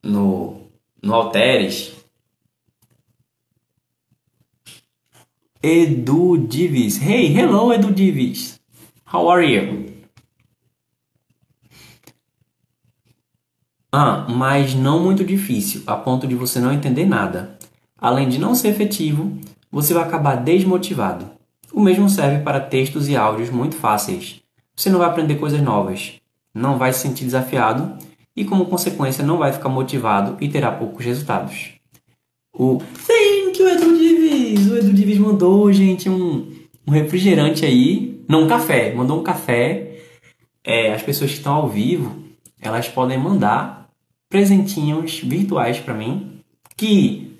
[0.00, 0.60] no,
[1.02, 2.03] no halteres.
[5.66, 7.00] Edu Divis.
[7.00, 8.60] Hey, hello Edu Divis.
[9.10, 9.86] How are you?
[13.90, 17.56] Ah, mas não muito difícil, a ponto de você não entender nada.
[17.98, 19.38] Além de não ser efetivo,
[19.72, 21.30] você vai acabar desmotivado.
[21.72, 24.42] O mesmo serve para textos e áudios muito fáceis.
[24.76, 26.20] Você não vai aprender coisas novas,
[26.54, 27.96] não vai se sentir desafiado
[28.36, 31.70] e, como consequência, não vai ficar motivado e terá poucos resultados.
[32.56, 34.70] O Thank you, Edu Divis!
[34.70, 36.52] O Edu Divis mandou, gente, um,
[36.86, 39.98] um refrigerante aí, não um café, mandou um café.
[40.62, 42.14] É, as pessoas que estão ao vivo,
[42.60, 43.90] elas podem mandar
[44.28, 46.40] presentinhos virtuais para mim
[46.76, 47.36] que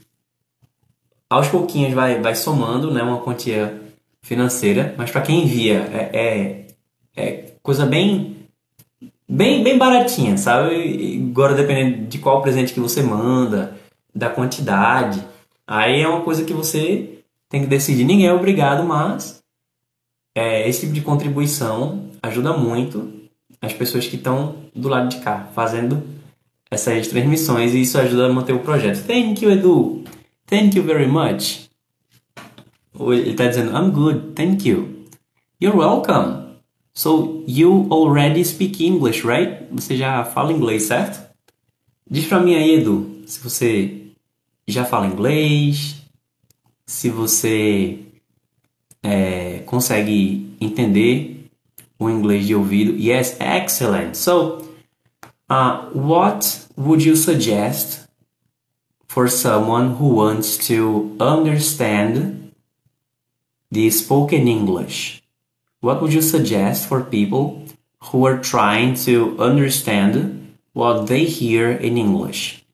[1.30, 3.80] aos pouquinhos vai, vai somando né, uma quantia
[4.20, 6.66] financeira, mas para quem envia é, é,
[7.16, 8.36] é, coisa bem,
[9.28, 11.28] bem, bem baratinha, sabe?
[11.30, 13.76] Agora dependendo de qual presente que você manda,
[14.14, 15.22] da quantidade,
[15.66, 18.04] aí é uma coisa que você tem que decidir.
[18.04, 19.42] Ninguém é obrigado, mas
[20.34, 23.12] é, esse tipo de contribuição ajuda muito
[23.60, 26.02] as pessoas que estão do lado de cá fazendo
[26.70, 29.04] essas transmissões e isso ajuda a manter o projeto.
[29.06, 30.04] Thank you, Edu!
[30.46, 31.68] Thank you very much.
[32.98, 35.06] Ele está dizendo, I'm good, thank you.
[35.60, 36.44] You're welcome.
[36.92, 39.64] So, you already speak English, right?
[39.72, 41.24] Você já fala inglês, certo?
[42.08, 44.03] Diz pra mim aí, Edu, se você
[44.66, 46.02] já fala inglês,
[46.86, 47.98] se você
[49.02, 51.50] é, consegue entender
[51.98, 52.96] o inglês de ouvido.
[52.96, 54.16] Yes, excellent.
[54.16, 54.62] So,
[55.50, 58.08] uh, what would you suggest
[59.06, 62.52] for someone who wants to understand
[63.70, 65.22] the spoken English?
[65.80, 67.66] What would you suggest for people
[68.10, 72.64] who are trying to understand what they hear in English?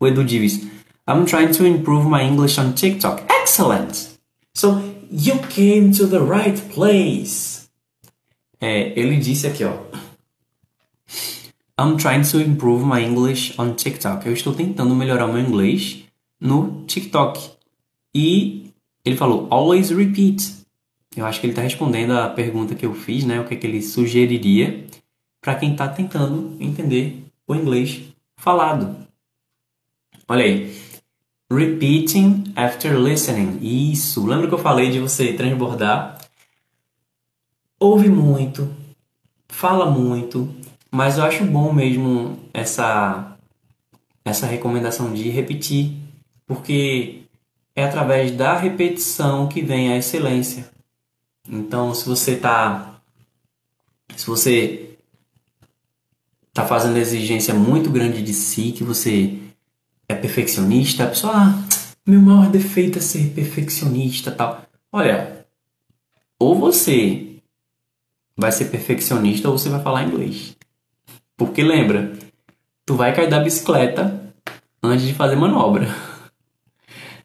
[0.00, 0.66] Edu Divis,
[1.10, 3.24] I'm trying to improve my English on TikTok.
[3.28, 4.16] Excellent!
[4.54, 4.80] So,
[5.10, 7.68] you came to the right place.
[8.60, 9.72] É, ele disse aqui, ó.
[11.76, 14.24] I'm trying to improve my English on TikTok.
[14.24, 16.04] Eu estou tentando melhorar meu inglês
[16.40, 17.40] no TikTok.
[18.14, 18.72] E
[19.04, 20.64] ele falou, always repeat.
[21.16, 23.40] Eu acho que ele está respondendo a pergunta que eu fiz, né?
[23.40, 24.86] O que, é que ele sugeriria
[25.40, 28.00] para quem está tentando entender o inglês
[28.36, 28.94] falado.
[30.28, 30.89] Olha aí.
[31.50, 33.58] Repeating after listening.
[33.60, 34.24] Isso.
[34.24, 36.18] Lembra que eu falei de você transbordar?
[37.78, 38.70] Ouve muito,
[39.48, 40.54] fala muito,
[40.90, 43.36] mas eu acho bom mesmo essa,
[44.24, 45.96] essa recomendação de repetir,
[46.46, 47.22] porque
[47.74, 50.70] é através da repetição que vem a excelência.
[51.48, 53.00] Então, se você está
[54.16, 54.98] se você
[56.48, 59.39] está fazendo exigência muito grande de si, que você
[60.20, 61.62] perfeccionista, a pessoa, ah,
[62.06, 64.62] meu maior defeito é ser perfeccionista, tal.
[64.92, 65.46] Olha,
[66.38, 67.36] ou você
[68.36, 70.56] vai ser perfeccionista ou você vai falar inglês.
[71.36, 72.12] Porque lembra,
[72.86, 74.32] tu vai cair da bicicleta
[74.82, 75.88] antes de fazer manobra.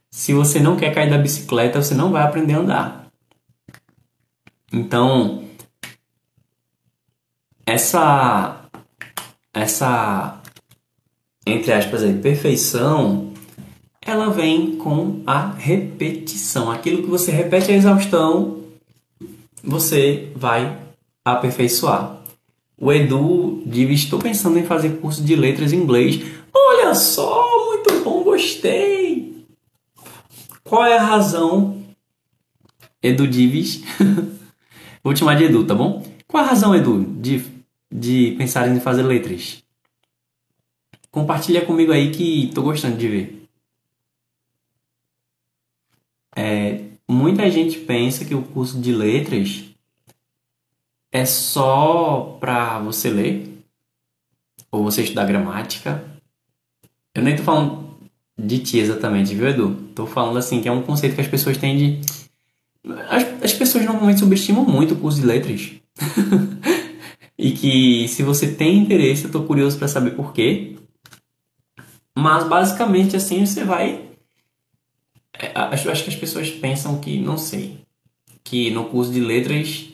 [0.10, 3.12] Se você não quer cair da bicicleta, você não vai aprender a andar.
[4.72, 5.46] Então,
[7.66, 8.70] essa
[9.54, 10.42] essa
[11.46, 13.32] entre aspas aí, perfeição,
[14.02, 16.72] ela vem com a repetição.
[16.72, 18.64] Aquilo que você repete a exaustão,
[19.64, 20.78] você vai
[21.24, 22.22] aperfeiçoar.
[22.78, 26.22] O Edu diz: Estou pensando em fazer curso de letras em inglês.
[26.54, 29.46] Olha só, muito bom, gostei.
[30.64, 31.84] Qual é a razão,
[33.02, 33.84] Edu Dives?
[35.04, 36.04] Vou te chamar de Edu, tá bom?
[36.28, 37.44] Qual a razão, Edu, de,
[37.92, 39.65] de pensar em fazer letras?
[41.16, 43.48] Compartilha comigo aí que tô gostando de ver.
[46.36, 49.64] É, muita gente pensa que o curso de letras
[51.14, 53.64] é só para você ler
[54.70, 56.04] ou você estudar gramática.
[57.14, 57.98] Eu nem tô falando
[58.38, 59.74] de ti exatamente, viu, Edu?
[59.96, 62.02] Tô falando assim que é um conceito que as pessoas têm de.
[63.10, 65.72] As, as pessoas normalmente subestimam muito o curso de letras.
[67.40, 70.76] e que se você tem interesse, eu tô curioso para saber por quê.
[72.26, 74.04] Mas basicamente assim você vai.
[75.38, 77.82] É, acho, acho que as pessoas pensam que, não sei,
[78.44, 79.90] que no curso de letras,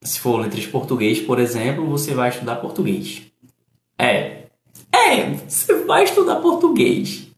[0.00, 3.24] se for letras português, por exemplo, você vai estudar português.
[3.98, 4.44] É,
[4.90, 7.28] é, você vai estudar português.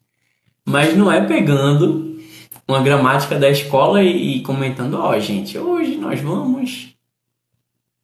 [0.64, 2.20] Mas não é pegando
[2.68, 6.94] uma gramática da escola e, comentando, ó, oh, gente, hoje nós vamos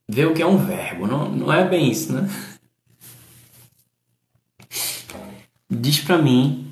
[0.08, 1.06] ver o que é um verbo.
[1.06, 2.28] Não, não é bem isso, né?
[5.80, 6.66] Diz para mim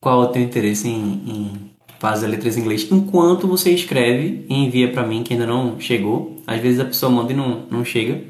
[0.00, 4.54] qual é o teu interesse em, em fazer letras em inglês enquanto você escreve e
[4.54, 6.36] envia para mim que ainda não chegou.
[6.46, 8.22] Às vezes a pessoa manda e não, não chega.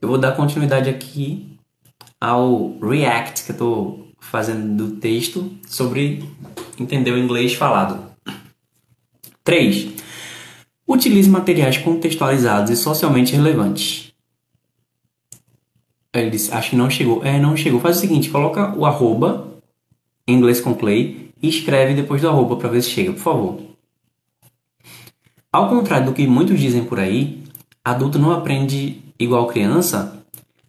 [0.00, 1.56] Eu vou dar continuidade aqui
[2.20, 6.24] ao React que eu tô fazendo do texto sobre
[6.78, 8.10] entender o inglês falado.
[9.44, 9.88] 3.
[10.88, 14.11] Utilize materiais contextualizados e socialmente relevantes.
[16.14, 17.24] Ele disse, acho que não chegou.
[17.24, 17.80] É, não chegou.
[17.80, 19.48] Faz o seguinte, coloca o arroba,
[20.26, 23.60] em inglês com clay, e escreve depois do arroba para ver se chega, por favor.
[25.50, 27.42] Ao contrário do que muitos dizem por aí,
[27.84, 30.24] adulto não aprende igual criança.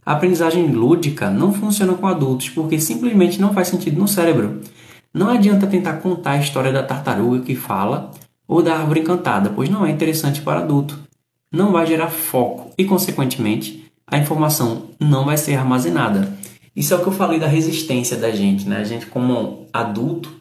[0.06, 4.62] A aprendizagem lúdica não funciona com adultos porque simplesmente não faz sentido no cérebro.
[5.14, 8.12] Não adianta tentar contar a história da tartaruga que fala
[8.48, 11.00] ou da árvore encantada, pois não é interessante para adulto.
[11.52, 16.38] Não vai gerar foco e, consequentemente, a informação não vai ser armazenada.
[16.76, 18.78] Isso é o que eu falei da resistência da gente, né?
[18.78, 20.34] A gente, como adulto,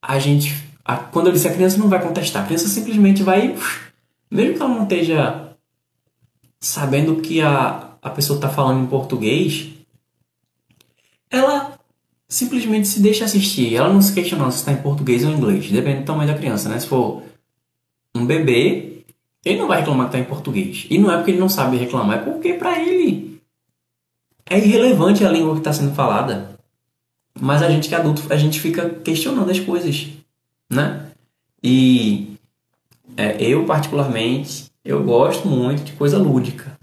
[0.00, 0.54] a gente.
[0.84, 3.56] A, quando eu disse a criança não vai contestar, a criança simplesmente vai.
[4.30, 5.50] Mesmo que ela não esteja
[6.60, 9.70] sabendo que a, a pessoa está falando em português,
[11.30, 11.78] ela
[12.28, 13.74] simplesmente se deixa assistir.
[13.74, 16.38] Ela não se questiona se está em português ou em inglês, depende do tamanho da
[16.38, 16.78] criança, né?
[16.78, 17.22] Se for
[18.14, 18.93] um bebê,
[19.44, 20.86] ele não vai reclamar que está em português.
[20.88, 23.40] E não é porque ele não sabe reclamar, é porque para ele
[24.46, 26.54] é irrelevante a língua que está sendo falada.
[27.38, 30.08] Mas a gente que é adulto, a gente fica questionando as coisas,
[30.70, 31.08] né?
[31.62, 32.36] E
[33.16, 36.78] é, eu, particularmente, eu gosto muito de coisa lúdica.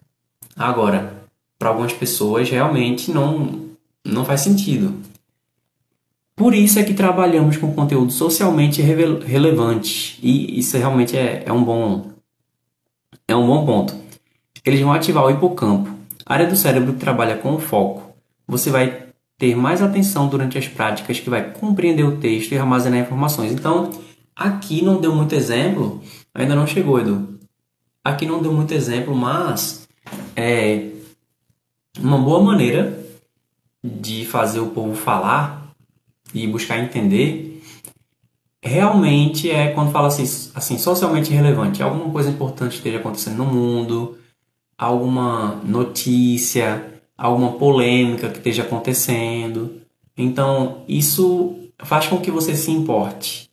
[0.55, 1.15] Agora,
[1.57, 3.69] para algumas pessoas, realmente não,
[4.03, 4.93] não faz sentido.
[6.35, 10.19] Por isso é que trabalhamos com conteúdo socialmente relevante.
[10.23, 12.10] E isso realmente é, é um bom
[13.31, 13.95] é um bom ponto.
[14.63, 15.89] Eles vão ativar o hipocampo,
[16.25, 18.13] área do cérebro que trabalha com o foco.
[18.47, 19.07] Você vai
[19.37, 23.51] ter mais atenção durante as práticas, que vai compreender o texto e armazenar informações.
[23.51, 23.89] Então,
[24.35, 26.01] aqui não deu muito exemplo,
[26.33, 27.39] ainda não chegou, Edu.
[28.03, 29.87] Aqui não deu muito exemplo, mas
[30.35, 30.89] é
[31.99, 32.99] uma boa maneira
[33.83, 35.73] de fazer o povo falar
[36.33, 37.50] e buscar entender
[38.61, 44.17] realmente é quando fala assim, assim, socialmente relevante, alguma coisa importante esteja acontecendo no mundo,
[44.77, 49.81] alguma notícia, alguma polêmica que esteja acontecendo.
[50.15, 53.49] Então, isso faz com que você se importe.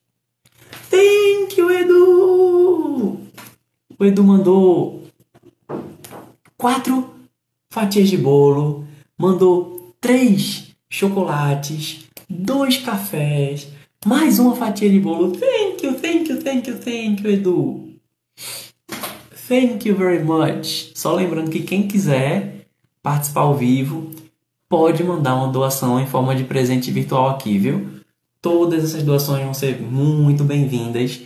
[0.90, 3.18] Thank you, Edu!
[3.98, 5.04] O Edu mandou
[6.56, 7.11] quatro
[7.70, 8.86] fatias de bolo,
[9.16, 13.68] mandou três chocolates, dois cafés,
[14.07, 15.32] mais uma fatia de bolo.
[15.32, 17.88] Thank you, thank you, thank you, thank you, Edu.
[19.49, 20.92] Thank you very much.
[20.94, 22.66] Só lembrando que quem quiser
[23.03, 24.11] participar ao vivo
[24.68, 27.88] pode mandar uma doação em forma de presente virtual aqui, viu?
[28.40, 31.20] Todas essas doações vão ser muito bem-vindas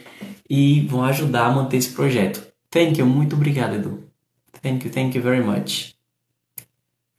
[0.49, 2.47] e vão ajudar a manter esse projeto.
[2.71, 4.03] Thank you, muito obrigado, Edu.
[4.63, 5.95] Thank you, thank you very much.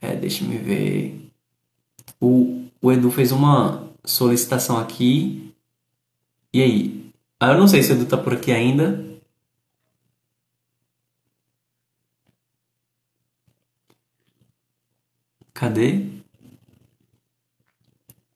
[0.00, 1.30] É, deixa me ver.
[2.20, 5.43] O, o Edu fez uma solicitação aqui.
[6.54, 7.10] E aí?
[7.40, 9.04] Ah, eu não sei se o Edu tá por aqui ainda.
[15.52, 16.06] Cadê?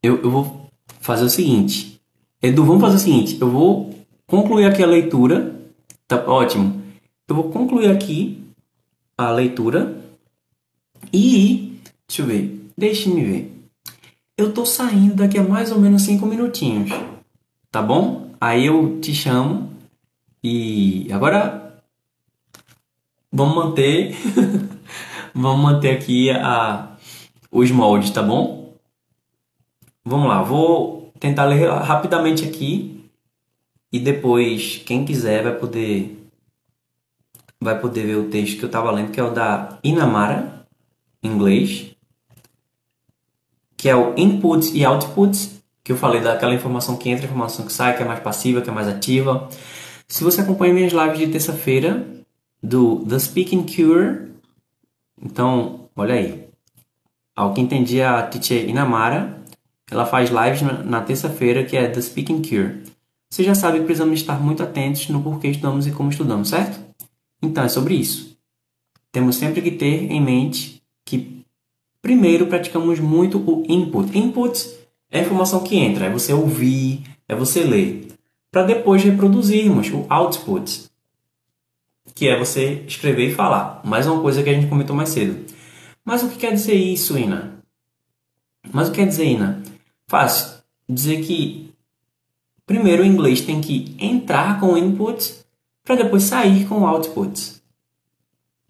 [0.02, 0.68] Eu, eu vou
[1.00, 2.00] fazer o seguinte.
[2.42, 3.38] Edu, vamos fazer o seguinte.
[3.40, 3.94] Eu vou
[4.26, 5.56] concluir aqui a leitura.
[6.08, 6.82] Tá ótimo.
[7.28, 8.42] Eu vou concluir aqui
[9.16, 9.96] a leitura.
[11.12, 11.80] E.
[12.08, 12.68] Deixa eu ver.
[12.76, 13.70] Deixe-me ver.
[14.36, 16.90] Eu tô saindo daqui a mais ou menos 5 minutinhos.
[17.70, 18.32] Tá bom?
[18.40, 19.72] Aí eu te chamo.
[20.42, 21.82] E agora.
[23.30, 24.16] Vamos manter.
[25.34, 26.96] vamos manter aqui a,
[27.50, 28.74] os moldes, tá bom?
[30.04, 33.10] Vamos lá, vou tentar ler rapidamente aqui
[33.92, 36.14] e depois quem quiser vai poder
[37.60, 40.66] vai poder ver o texto que eu estava lendo, que é o da Inamara,
[41.22, 41.94] em inglês,
[43.76, 45.57] que é o inputs e outputs,
[45.88, 48.68] que eu falei daquela informação que entra, informação que sai, que é mais passiva, que
[48.68, 49.48] é mais ativa.
[50.06, 52.06] Se você acompanha minhas lives de terça-feira
[52.62, 54.32] do The Speaking Cure,
[55.18, 56.46] então, olha aí.
[57.34, 59.42] Ao que entendi, a teacher Inamara,
[59.90, 62.82] ela faz lives na, na terça-feira, que é The Speaking Cure.
[63.30, 66.78] Você já sabe que precisamos estar muito atentos no porquê estudamos e como estudamos, certo?
[67.40, 68.36] Então é sobre isso.
[69.10, 71.46] Temos sempre que ter em mente que
[72.02, 74.18] primeiro praticamos muito o input.
[74.18, 74.78] Input
[75.10, 78.08] é a informação que entra, é você ouvir, é você ler,
[78.50, 80.86] para depois reproduzirmos o output,
[82.14, 83.80] que é você escrever e falar.
[83.84, 85.44] Mais uma coisa que a gente comentou mais cedo.
[86.04, 87.62] Mas o que quer dizer isso, Ina?
[88.72, 89.62] Mas o que quer dizer, Ina?
[90.06, 90.58] Fácil.
[90.88, 91.72] Dizer que
[92.66, 95.34] primeiro o inglês tem que entrar com o input
[95.84, 97.56] para depois sair com o output.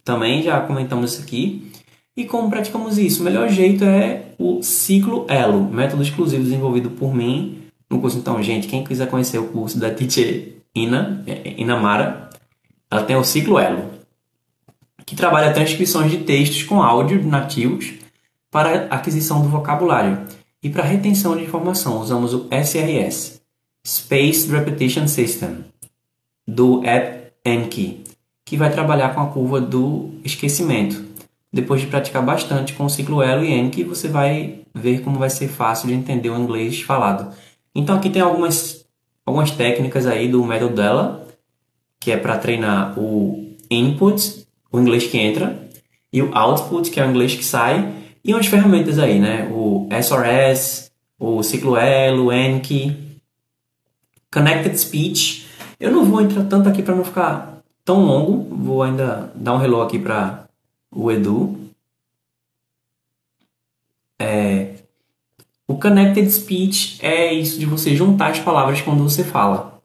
[0.05, 1.70] Também já comentamos isso aqui.
[2.18, 3.20] E como praticamos isso?
[3.20, 8.18] O melhor jeito é o ciclo ELO, método exclusivo desenvolvido por mim no curso.
[8.18, 12.28] Então, gente, quem quiser conhecer o curso da Teacher Ina, é, é, Inamara,
[12.90, 13.84] ela tem o ciclo ELO,
[15.06, 17.94] que trabalha transcrições de textos com áudio nativos
[18.50, 20.18] para aquisição do vocabulário.
[20.60, 23.40] E para retenção de informação, usamos o SRS,
[23.86, 25.58] Spaced Repetition System
[26.44, 28.02] do App Anki,
[28.44, 31.06] que vai trabalhar com a curva do esquecimento.
[31.59, 35.28] Depois de praticar bastante com o ciclo Elo e Anki, você vai ver como vai
[35.28, 37.34] ser fácil de entender o inglês falado.
[37.74, 38.86] Então aqui tem algumas,
[39.26, 41.26] algumas técnicas aí do método dela,
[41.98, 45.68] que é para treinar o input, o inglês que entra,
[46.12, 47.92] e o output, que é o inglês que sai,
[48.24, 49.50] e umas ferramentas aí, né?
[49.50, 52.96] O SRS, o ciclo Elo, Anki,
[54.32, 55.44] Connected Speech,
[55.80, 58.54] eu não vou entrar tanto aqui para não ficar tão longo.
[58.54, 60.47] Vou ainda dar um relógio aqui para
[60.91, 61.59] o Edu.
[64.18, 64.74] É,
[65.66, 69.80] o connected speech é isso de você juntar as palavras quando você fala,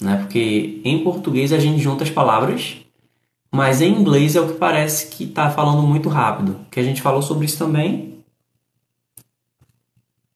[0.00, 0.16] né?
[0.18, 2.76] Porque em português a gente junta as palavras,
[3.50, 6.64] mas em inglês é o que parece que está falando muito rápido.
[6.70, 8.18] Que a gente falou sobre isso também.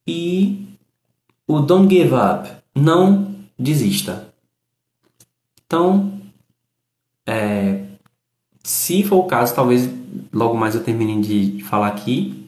[0.05, 0.67] E
[1.47, 4.33] o don't give up, não desista.
[5.65, 6.19] Então,
[7.25, 7.88] é,
[8.63, 9.89] se for o caso, talvez
[10.33, 12.47] logo mais eu termine de falar aqui,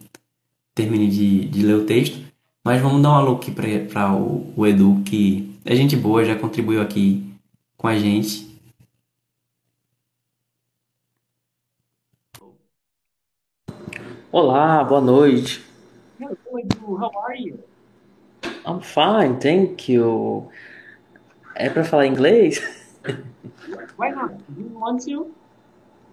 [0.73, 2.19] termine de, de ler o texto,
[2.63, 6.35] mas vamos dar um alô aqui para o, o Edu, que é gente boa, já
[6.35, 7.31] contribuiu aqui
[7.77, 8.51] com a gente.
[14.31, 15.63] Olá, boa noite.
[16.19, 17.59] Hello, Edu, how are you?
[18.65, 20.49] I'm fine, thank you.
[21.55, 22.61] É para falar inglês?
[23.97, 24.35] Why not?
[24.47, 25.33] Do you want to?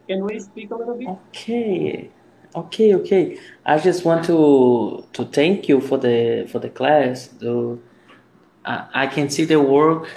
[0.08, 1.08] Can we speak a little bit?
[1.08, 2.10] Okay,
[2.54, 3.38] okay, okay.
[3.66, 7.28] I just want to to thank you for the for the class.
[7.28, 7.78] The,
[8.64, 10.08] I, I can see the work.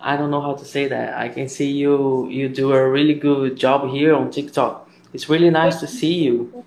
[0.00, 1.18] I don't know how to say that.
[1.18, 4.88] I can see you you do a really good job here on TikTok.
[5.12, 6.64] It's really nice to see you.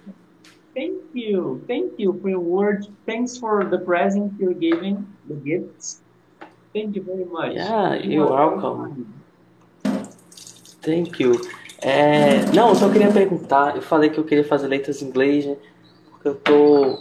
[0.75, 1.63] Thank you.
[1.67, 2.89] Thank you for your words.
[3.07, 6.01] Thanks for the present you're giving, the gifts.
[6.73, 7.55] Thank you very much.
[7.55, 9.24] Yeah, you're welcome.
[10.85, 11.41] Thank you.
[11.81, 13.75] É, não, eu só queria perguntar.
[13.75, 15.55] Eu falei que eu queria fazer letras em inglês, né?
[16.11, 16.99] Porque eu tô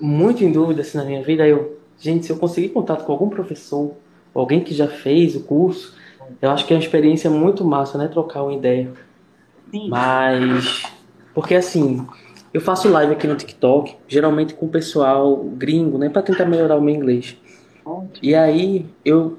[0.00, 1.46] muito em dúvida assim, na minha vida.
[1.46, 3.92] Eu, gente, se eu conseguir contato com algum professor,
[4.34, 5.94] alguém que já fez o curso,
[6.40, 8.08] eu acho que é uma experiência muito massa, né?
[8.08, 8.90] Trocar uma ideia.
[9.70, 9.88] Sim.
[9.88, 10.84] Mas,
[11.34, 12.06] porque assim,
[12.54, 16.08] eu faço live aqui no TikTok, geralmente com o pessoal gringo, né?
[16.08, 17.36] Pra tentar melhorar o meu inglês.
[18.22, 19.38] E aí eu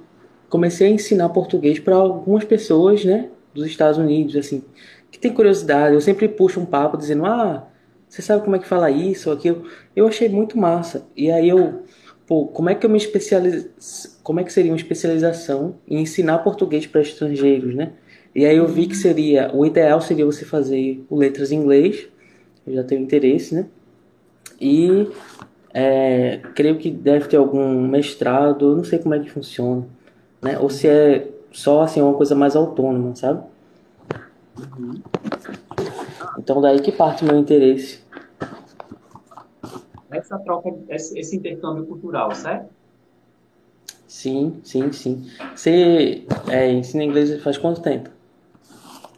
[0.49, 4.63] comecei a ensinar português para algumas pessoas, né, dos Estados Unidos, assim,
[5.11, 5.93] que tem curiosidade.
[5.93, 7.67] Eu sempre puxo um papo dizendo: "Ah,
[8.07, 9.65] você sabe como é que fala isso ou aquilo?".
[9.95, 11.05] Eu achei muito massa.
[11.15, 11.83] E aí eu
[12.31, 13.69] pô, como é que eu me especializo,
[14.23, 17.91] como é que seria uma especialização em ensinar português para estrangeiros, né?
[18.33, 22.07] E aí eu vi que seria, o ideal seria você fazer o letras em inglês,
[22.65, 23.65] eu já tenho interesse, né?
[24.61, 25.09] E
[25.73, 29.85] é, creio que deve ter algum mestrado, não sei como é que funciona,
[30.41, 30.57] né?
[30.57, 33.43] Ou se é só assim uma coisa mais autônoma, sabe?
[34.57, 35.01] Uhum.
[36.37, 38.01] Então daí que parte o meu interesse.
[40.09, 42.69] Essa troca, esse, intercâmbio cultural, certo?
[44.07, 45.25] Sim, sim, sim.
[45.55, 48.09] Você é, ensina inglês faz quanto tempo?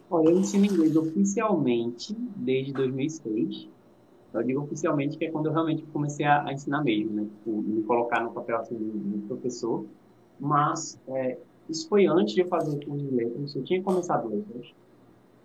[0.08, 3.68] Olha, eu ensino inglês oficialmente desde 2006.
[4.32, 7.22] Eu digo oficialmente que é quando eu realmente comecei a, a ensinar mesmo, né?
[7.24, 9.84] Tipo, me colocar no papel assim, de, de professor.
[10.38, 13.54] Mas é, isso foi antes de eu fazer o curso de letras.
[13.54, 14.72] Eu tinha começado letras.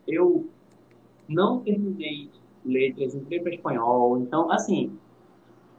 [0.07, 0.47] Eu
[1.27, 2.29] não terminei
[2.65, 4.17] letras, entrei para espanhol.
[4.17, 4.97] Então, assim,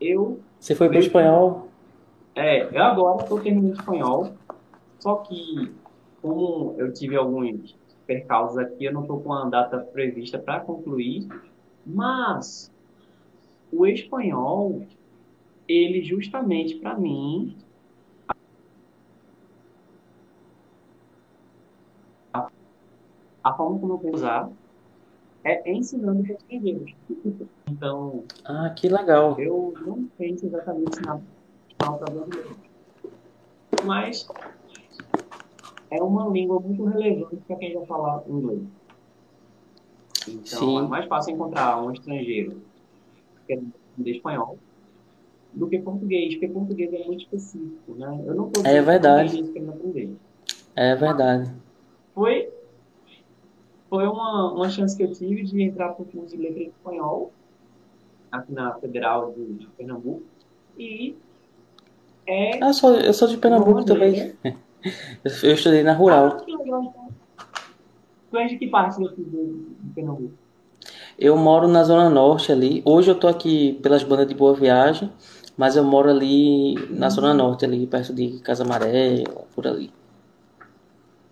[0.01, 0.41] eu.
[0.59, 1.69] Você foi para espanhol?
[2.35, 4.33] É, eu agora estou terminando espanhol.
[4.99, 5.73] Só que,
[6.23, 7.77] como eu tive alguns
[8.07, 11.29] percalços aqui, eu não estou com a data prevista para concluir.
[11.85, 12.73] Mas
[13.73, 14.87] o espanhol,
[15.69, 17.57] ele justamente para mim
[23.43, 24.51] a forma como eu vou usar
[25.45, 26.95] é ensinando para estrangeiros.
[27.69, 28.25] Então.
[28.45, 29.39] Ah, que legal.
[29.41, 31.21] Eu não penso exatamente ensinar
[31.79, 32.57] para brasileiro.
[33.85, 34.29] Mas
[35.91, 38.63] é uma língua muito relevante para quem já fala inglês.
[40.29, 40.79] Então Sim.
[40.79, 42.61] é mais fácil encontrar um estrangeiro
[43.47, 43.61] que é
[44.11, 44.59] espanhol
[45.53, 48.23] do que português, porque português é muito específico, né?
[48.27, 49.43] Eu não é verdade.
[50.77, 51.51] É verdade.
[52.15, 52.53] Foi
[53.91, 57.33] foi uma, uma chance que eu tive de entrar para o curso de letra espanhol,
[58.31, 60.23] aqui na Federal de Pernambuco.
[60.79, 61.17] E
[62.25, 62.63] é.
[62.63, 64.33] Ah, eu sou, eu sou de Pernambuco também.
[65.43, 66.39] Eu estudei na Rural.
[66.39, 66.95] Ah, que legal.
[68.31, 70.33] Tu és de que parte daqui de Pernambuco?
[71.19, 72.81] Eu moro na Zona Norte ali.
[72.83, 75.13] Hoje eu tô aqui pelas bandas de Boa Viagem,
[75.55, 77.11] mas eu moro ali na uhum.
[77.11, 79.93] Zona Norte, ali perto de Casa Amarela, por ali.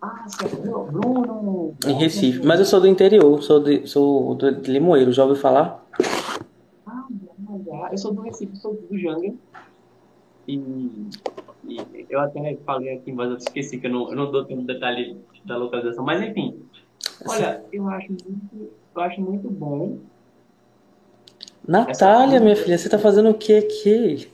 [0.01, 1.75] Ah, você é Bruno?
[1.87, 2.47] Em Recife.
[2.47, 5.85] Mas eu sou do interior, sou de, sou de Limoeiro, já ouviu falar?
[6.87, 7.07] Ah.
[7.91, 9.35] Eu sou do Recife, sou do Janga.
[10.47, 10.57] E,
[11.67, 14.63] e, eu até falei aqui, mas eu esqueci que eu não, eu não dou tanto
[14.63, 16.05] detalhe da localização.
[16.05, 16.63] Mas enfim,
[17.27, 19.99] olha, eu acho muito, eu acho muito bom.
[21.67, 24.31] Natália, minha filha, você tá fazendo o que aqui?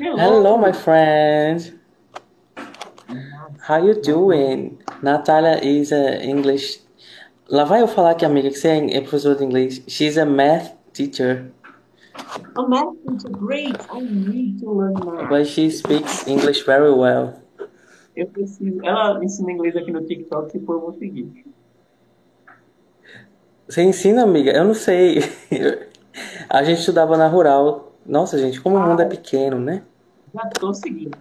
[0.00, 1.75] Hello, Hello my friend.
[3.66, 4.78] How you doing?
[5.02, 6.86] Natalia is a English.
[7.50, 9.82] Lá vai eu falar que amiga que você é professora de inglês.
[9.88, 11.50] She's a math teacher.
[12.54, 13.76] A math teacher, great.
[13.92, 15.28] I need to learn math.
[15.28, 17.42] But she speaks English very well.
[18.14, 18.78] Eu preciso.
[18.84, 21.44] Ela ensina inglês aqui no TikTok, se for eu vou seguir.
[23.68, 24.52] Você ensina, amiga?
[24.52, 25.18] Eu não sei.
[26.48, 27.92] A gente estudava na rural.
[28.06, 29.82] Nossa, gente, como o mundo é pequeno, né?
[30.32, 31.18] Já tô seguindo.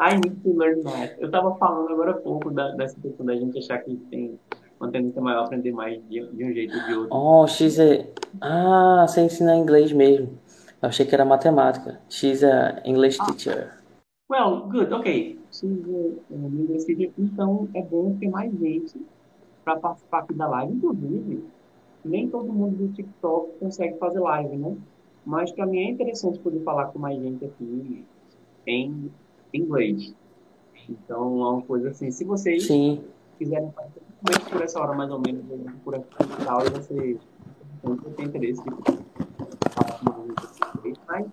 [0.00, 1.12] I need to learn math.
[1.18, 4.38] Eu estava falando agora há pouco da, dessa questão da gente achar que tem
[4.80, 7.16] uma tendência maior aprender mais de, de um jeito ou de outro.
[7.16, 8.06] Oh, she's a...
[8.40, 10.38] Ah, você ensina inglês mesmo.
[10.82, 12.00] Eu achei que era matemática.
[12.08, 13.26] She's a English ah.
[13.26, 13.72] teacher.
[14.30, 15.38] Well, good, ok.
[15.50, 17.12] She's a English teacher.
[17.18, 19.00] Então, é bom ter mais gente
[19.64, 20.74] para participar aqui da live.
[20.74, 21.44] Inclusive,
[22.04, 24.76] nem todo mundo do TikTok consegue fazer live, né?
[25.24, 28.04] Mas para mim é interessante poder falar com mais gente aqui
[28.66, 29.10] em
[29.54, 30.14] inglês.
[30.88, 33.02] Então é uma coisa assim, se vocês Sim.
[33.38, 34.04] quiserem fazer
[34.50, 35.44] por essa hora mais ou menos,
[35.82, 37.18] por aqui e tal, e você
[38.16, 38.70] tem interesse de
[41.06, 41.26] mas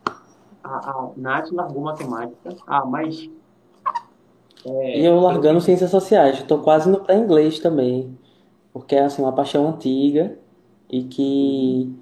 [0.63, 2.55] a, a Nath largou matemática.
[2.67, 3.29] Ah, mas.
[4.65, 5.61] É, e eu largando eu...
[5.61, 8.17] ciências sociais, estou quase no para inglês também.
[8.71, 10.37] Porque é assim, uma paixão antiga
[10.89, 11.93] e que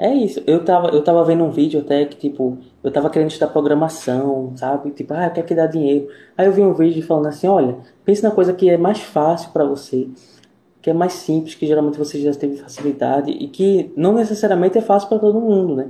[0.00, 0.42] é isso.
[0.46, 4.52] Eu tava, eu tava vendo um vídeo até que, tipo, eu tava querendo estudar programação,
[4.56, 4.90] sabe?
[4.92, 6.08] Tipo, ah, quer que dá dinheiro.
[6.38, 9.50] Aí eu vi um vídeo falando assim, olha, pense na coisa que é mais fácil
[9.52, 10.08] para você,
[10.80, 14.80] que é mais simples, que geralmente você já teve facilidade e que não necessariamente é
[14.80, 15.88] fácil para todo mundo, né?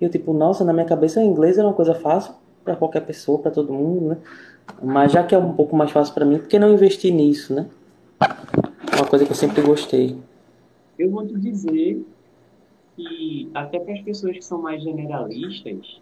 [0.00, 2.34] E eu, tipo, nossa, na minha cabeça inglês era uma coisa fácil
[2.64, 4.16] para qualquer pessoa, para todo mundo, né?
[4.82, 7.54] Mas já que é um pouco mais fácil para mim, por que não investir nisso,
[7.54, 7.66] né?
[8.96, 10.18] Uma coisa que eu sempre gostei.
[10.98, 12.04] Eu vou te dizer
[12.96, 16.00] que até para as pessoas que são mais generalistas,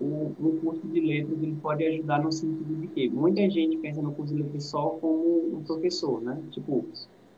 [0.00, 4.02] o, o curso de letras ele pode ajudar no sentido de que muita gente pensa
[4.02, 6.42] no curso de letras só como um professor, né?
[6.50, 6.84] Tipo,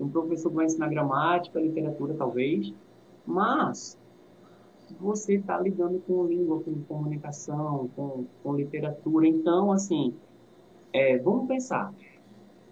[0.01, 2.73] um professor que vai ensinar gramática, literatura, talvez,
[3.27, 3.99] mas
[5.01, 9.27] você está lidando com língua, com comunicação, com, com literatura.
[9.27, 10.15] Então, assim,
[10.93, 11.93] é, vamos pensar.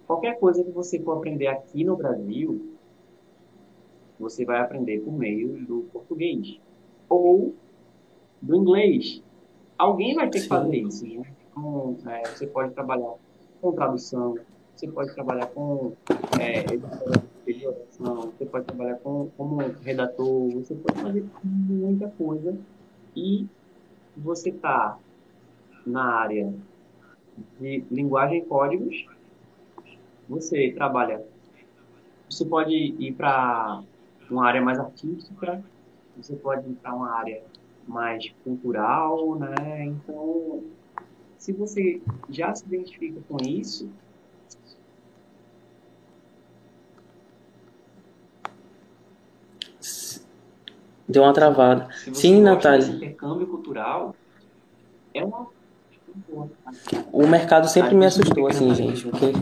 [0.07, 2.74] Qualquer coisa que você for aprender aqui no Brasil,
[4.19, 6.59] você vai aprender por meio do português
[7.09, 7.55] ou
[8.41, 9.23] do inglês.
[9.77, 10.45] Alguém vai ter Sim.
[10.45, 11.07] que fazer isso.
[11.07, 11.25] Né?
[11.51, 13.15] Então, é, você pode trabalhar
[13.61, 14.39] com tradução,
[14.75, 15.93] você pode trabalhar com
[16.41, 16.65] é,
[17.47, 22.57] edição, você pode trabalhar com, como redator, você pode fazer muita coisa
[23.17, 23.47] e
[24.17, 24.99] você está
[25.87, 26.53] na área
[27.61, 29.07] de linguagem e códigos,
[30.29, 31.25] você trabalha,
[32.29, 33.83] você pode ir para
[34.35, 35.62] uma área mais artística,
[36.16, 37.43] você pode para uma área
[37.87, 39.85] mais cultural, né?
[39.85, 40.62] Então,
[41.39, 43.89] se você já se identifica com isso,
[51.07, 51.89] Deu uma travada.
[52.12, 52.87] Sim, Natália.
[52.87, 54.16] intercâmbio cultural
[55.12, 55.47] é uma.
[57.12, 59.07] O mercado sempre me assustou, assim, gente.
[59.07, 59.32] Porque...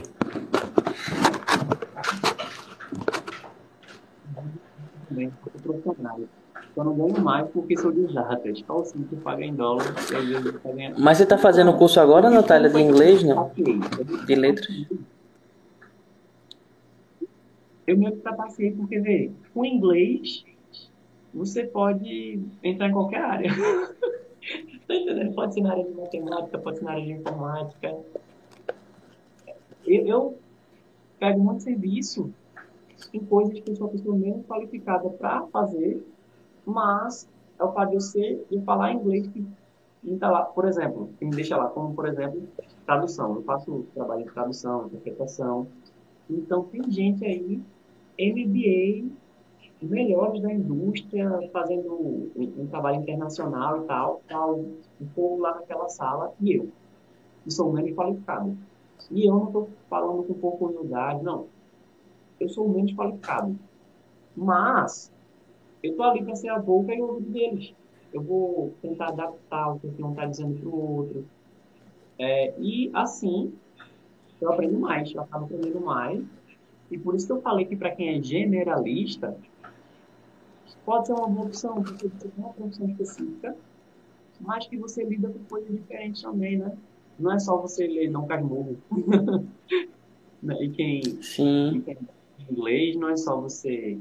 [6.74, 8.62] Eu não ganho mais porque sou de jardas.
[8.62, 9.84] Qual sim que paga em dólar
[10.98, 13.50] Mas você está fazendo o curso agora, Natália, de inglês, não?
[14.26, 14.86] De letras?
[17.86, 20.44] Eu que trapacei porque, vê, o inglês
[21.34, 23.50] você pode entrar em qualquer área.
[24.86, 25.34] tá entendendo?
[25.34, 27.96] Pode ser na área de matemática, pode ser na área de informática.
[29.86, 30.38] Eu, eu
[31.18, 32.32] pego muito serviço
[33.12, 36.04] em coisas que eu sou a pessoa menos qualificada para fazer,
[36.64, 39.46] mas é o fato de eu ser e falar inglês que
[40.04, 42.42] está lá, por exemplo, me deixa lá, como por exemplo,
[42.86, 43.36] tradução.
[43.36, 45.66] Eu faço trabalho de tradução, interpretação.
[46.28, 47.60] Então tem gente aí,
[48.18, 49.10] MBA
[49.82, 55.88] melhores da indústria fazendo um, um, trabalho internacional e tal, tal, um povo lá naquela
[55.88, 56.70] sala e eu,
[57.42, 58.56] que sou menos qualificado.
[59.10, 61.46] E eu não estou falando com pouca humildade, não.
[62.42, 63.56] Eu sou menos qualificado.
[64.36, 65.12] Mas,
[65.80, 67.72] eu estou ali para ser a boca e o ouvido deles.
[68.12, 71.24] Eu vou tentar adaptar o que um está dizendo para o outro.
[72.18, 73.54] É, e, assim,
[74.40, 76.20] eu aprendo mais, eu acabo aprendendo mais.
[76.90, 79.36] E por isso que eu falei que para quem é generalista,
[80.84, 83.56] pode ser uma boa opção, porque você tem uma profissão específica,
[84.40, 86.76] mas que você lida com coisas diferentes também, né?
[87.18, 88.76] Não é só você ler Não Casmurro.
[90.42, 90.56] Né?
[90.60, 91.80] e quem, sim.
[91.84, 91.96] quem
[92.52, 93.98] inglês não é só você...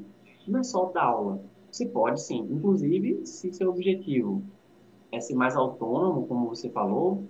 [0.47, 1.41] Não é só dar aula.
[1.71, 2.47] Você pode, sim.
[2.49, 4.43] Inclusive, se seu objetivo
[5.11, 7.23] é ser mais autônomo, como você falou,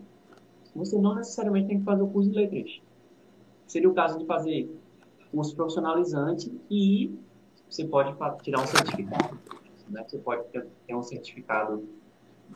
[0.76, 2.82] você não necessariamente tem que fazer o curso de letras.
[3.68, 4.70] Seria o caso de fazer
[5.32, 7.14] curso profissionalizante e
[7.70, 9.38] você pode tirar um certificado.
[9.90, 10.04] Né?
[10.08, 11.88] Você pode ter, um certificado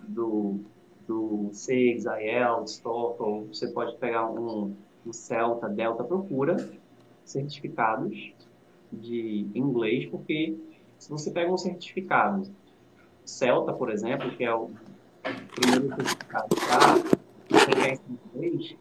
[0.07, 0.59] do,
[1.07, 6.57] do CEGS, IELTS, TOEFL, você pode pegar um, um Celta, Delta, procura
[7.23, 8.33] certificados
[8.95, 10.57] de inglês, porque
[10.97, 12.49] se você pega um certificado
[13.23, 14.69] Celta, por exemplo, que é o
[15.55, 17.99] primeiro certificado para pegar
[18.35, 18.75] inglês,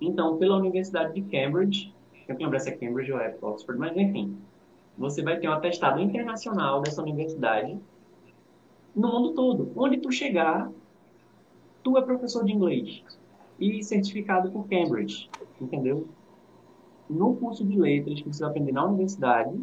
[0.00, 1.94] então, pela Universidade de Cambridge,
[2.28, 4.36] eu lembro se é Cambridge ou é Oxford, mas enfim,
[4.98, 7.78] você vai ter um atestado internacional dessa universidade
[8.94, 9.70] no mundo todo.
[9.76, 10.70] Onde tu chegar,
[11.82, 13.02] tu é professor de inglês
[13.58, 15.30] e certificado por Cambridge,
[15.60, 16.06] entendeu?
[17.08, 19.60] No curso de letras que você vai aprender na universidade,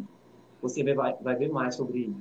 [0.62, 2.14] você vai, vai ver mais sobre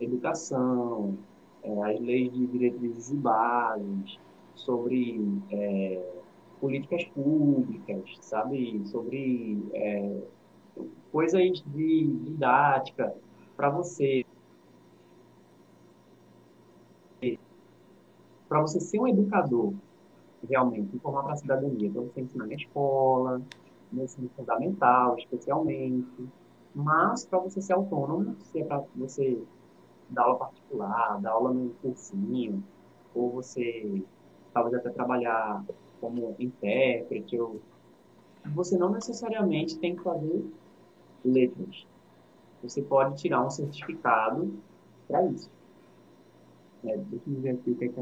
[0.00, 1.18] educação,
[1.62, 4.18] é, as leis de diretrizes e bases,
[4.54, 5.20] sobre
[5.50, 6.02] é,
[6.60, 8.80] políticas públicas, sabe?
[8.86, 10.22] Sobre é,
[11.12, 13.14] coisas de didática
[13.56, 14.24] para você.
[18.48, 19.74] Para você ser um educador,
[20.48, 23.42] realmente, informar para a cidadania, para você ensinar na escola,
[23.92, 26.28] no ensino fundamental, especialmente.
[26.74, 29.42] Mas, para você ser autônomo, se é para você
[30.08, 32.62] dar aula particular, dar aula no cursinho,
[33.14, 34.02] ou você
[34.52, 35.64] talvez até trabalhar
[36.00, 37.60] como intérprete, ou
[38.54, 40.44] você não necessariamente tem que fazer
[41.24, 41.86] letras.
[42.62, 44.52] Você pode tirar um certificado
[45.08, 45.50] para isso.
[46.84, 48.00] É, deixa eu ver aqui o que é que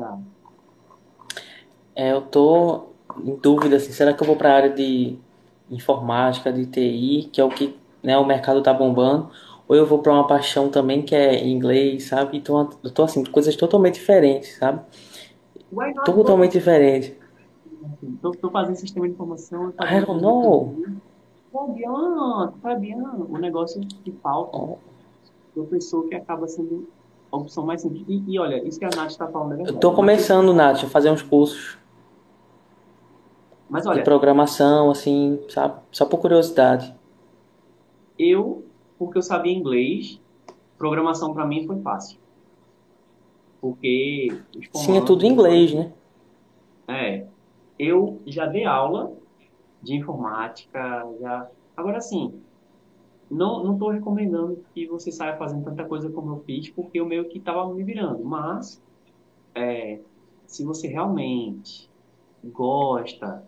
[1.96, 2.12] é.
[2.12, 2.90] Eu tô
[3.24, 5.18] em dúvida, assim, será que eu vou para a área de
[5.70, 9.30] informática, de TI, que é o que né, o mercado tá bombando,
[9.66, 12.38] ou eu vou para uma paixão também que é inglês, sabe?
[12.38, 14.80] Então eu tô assim, coisas totalmente diferentes, sabe?
[16.04, 17.12] Totalmente diferentes.
[18.22, 19.70] Tô, tô fazendo sistema de informação.
[19.80, 20.74] I don't know.
[21.52, 24.78] Fabiano, Fabiano, o negócio que falta, oh.
[25.54, 26.88] professor que acaba sendo
[27.30, 28.04] a opção mais simples.
[28.08, 29.76] E, e olha, isso que a Nath está falando é verdade.
[29.76, 31.77] Eu tô começando, Nath, a fazer uns cursos
[33.68, 35.80] Mas de olha, programação, assim, sabe?
[35.92, 36.94] Só por curiosidade.
[38.18, 38.64] eu,
[38.98, 40.20] porque eu sabia inglês,
[40.76, 42.18] programação para mim foi fácil.
[43.60, 44.28] Porque
[44.74, 45.92] Sim, é tudo em inglês, né?
[46.86, 47.26] É,
[47.78, 49.12] eu já dei aula
[49.82, 51.50] de informática, já.
[51.76, 52.42] Agora sim,
[53.30, 57.06] não não estou recomendando que você saia fazendo tanta coisa como eu fiz, porque eu
[57.06, 58.24] meio que estava me virando.
[58.24, 58.82] Mas,
[59.54, 60.00] é,
[60.46, 61.90] se você realmente
[62.44, 63.44] gosta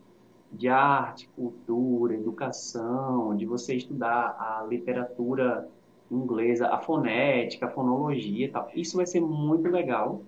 [0.52, 5.68] de arte, cultura, educação, de você estudar a literatura
[6.10, 10.22] inglesa, a fonética, a fonologia e tal, isso vai ser muito legal.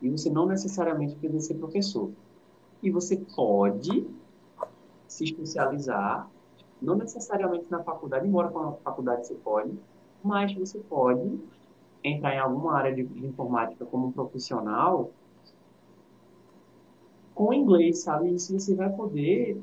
[0.00, 2.10] E você não necessariamente precisa ser professor.
[2.82, 4.06] E você pode
[5.06, 6.28] se especializar,
[6.80, 9.72] não necessariamente na faculdade, embora com a faculdade você pode,
[10.22, 11.38] mas você pode
[12.02, 15.10] entrar em alguma área de, de informática como um profissional
[17.36, 18.34] com inglês, sabe?
[18.34, 19.60] Isso você vai poder.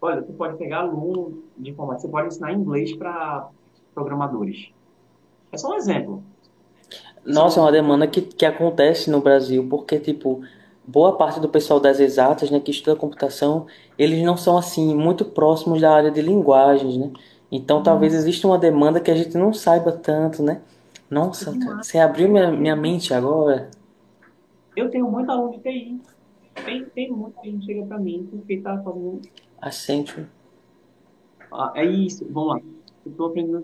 [0.00, 3.48] Olha, você pode pegar aluno de informática, você pode ensinar inglês para
[3.94, 4.70] programadores.
[5.50, 6.22] É só um exemplo.
[7.24, 10.42] Nossa, é uma demanda que, que acontece no Brasil, porque, tipo,
[10.86, 13.66] boa parte do pessoal das exatas, né, que estuda computação,
[13.98, 17.10] eles não são, assim, muito próximos da área de linguagens, né?
[17.50, 20.60] Então, talvez exista uma demanda que a gente não saiba tanto, né?
[21.08, 23.70] Nossa, cara, você abriu minha, minha mente agora.
[24.74, 26.00] Eu tenho muito aluno de TI.
[26.64, 29.20] Tem, tem muita gente chega para mim porque está fazendo
[29.60, 30.26] Accenture.
[31.52, 32.60] Ah, é isso, vamos lá.
[33.04, 33.62] Eu estou aprendendo a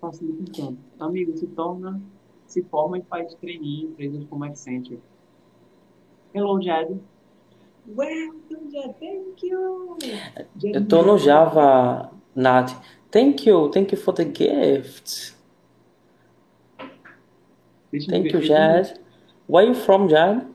[0.00, 0.78] fazer, tanto.
[0.98, 2.00] Amigo, se torna,
[2.46, 5.00] se forma e faz trainee em empresas como Accenture.
[6.32, 7.00] Hello, Jed.
[7.88, 8.94] Welcome, Jed.
[8.98, 9.98] Thank you.
[10.56, 12.72] Jed, Eu tô no Java, Nath.
[13.10, 15.34] Thank you, thank you for the gift.
[17.90, 18.98] Deixa Thank you, Jad.
[19.46, 20.46] Where you from, Jad?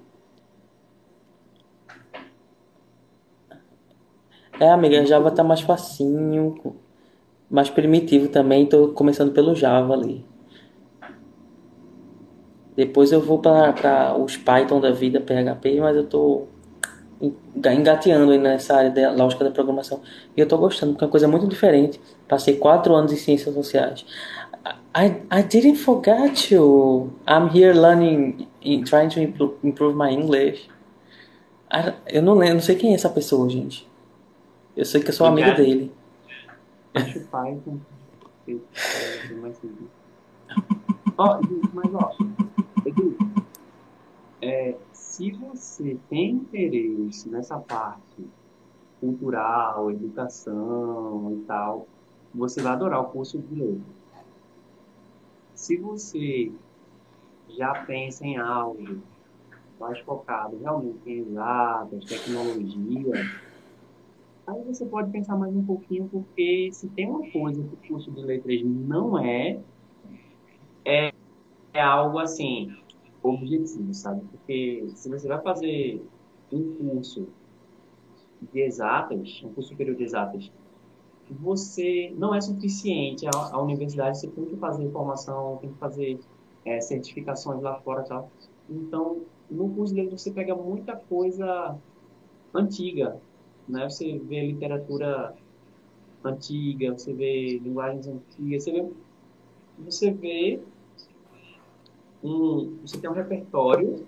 [4.62, 6.54] É, amiga, Java tá mais facinho,
[7.50, 8.68] mais primitivo também.
[8.68, 10.24] Tô começando pelo Java ali.
[12.76, 16.44] Depois eu vou para os Python da vida, PHP, mas eu tô
[17.20, 20.00] enga- engateando aí nessa área da lógica da programação.
[20.38, 22.00] E eu tô gostando, porque é uma coisa muito diferente.
[22.28, 24.06] Passei quatro anos em ciências sociais.
[24.96, 25.08] I,
[25.40, 27.12] I didn't forget you.
[27.28, 30.70] I'm here learning, in- trying to impro- improve my English.
[31.74, 33.91] I- eu não lembro, não sei quem é essa pessoa, gente.
[34.82, 35.68] Eu sei que eu sou amiga Obrigado.
[35.68, 35.92] dele.
[36.96, 37.78] Acho Python.
[38.48, 38.62] Eu-
[39.30, 39.88] é mais simples.
[41.20, 41.40] Ó,
[41.72, 42.12] mas ó,
[42.84, 43.16] Edu,
[44.42, 48.26] é, se você tem interesse nessa parte
[49.00, 51.88] cultural, educação e tal,
[52.34, 53.84] você vai adorar o curso de letras.
[55.54, 56.52] Se você
[57.50, 58.98] já pensa em algo
[59.80, 63.14] mais focado realmente em exatas, tecnologia,
[64.48, 68.12] Aí você pode pensar mais um pouquinho, porque se tem uma coisa que o curso
[68.12, 69.60] de letras não é,
[70.84, 71.14] é,
[71.74, 72.76] é algo assim,
[73.22, 74.22] objetivo, sabe?
[74.32, 76.04] Porque se você vai fazer
[76.52, 77.28] um curso
[78.52, 80.52] de exatas, um curso superior de exatas,
[81.30, 83.28] você não é suficiente.
[83.28, 86.20] A, a universidade você tem que fazer formação, tem que fazer
[86.66, 88.32] é, certificações lá fora tal.
[88.68, 91.78] Então, no curso de letras você pega muita coisa
[92.54, 93.22] antiga,
[93.72, 93.90] né?
[93.90, 95.36] Você vê literatura
[96.24, 98.94] antiga, você vê linguagens antigas, você vê,
[99.80, 100.64] você vê
[102.24, 104.08] um, você tem um repertório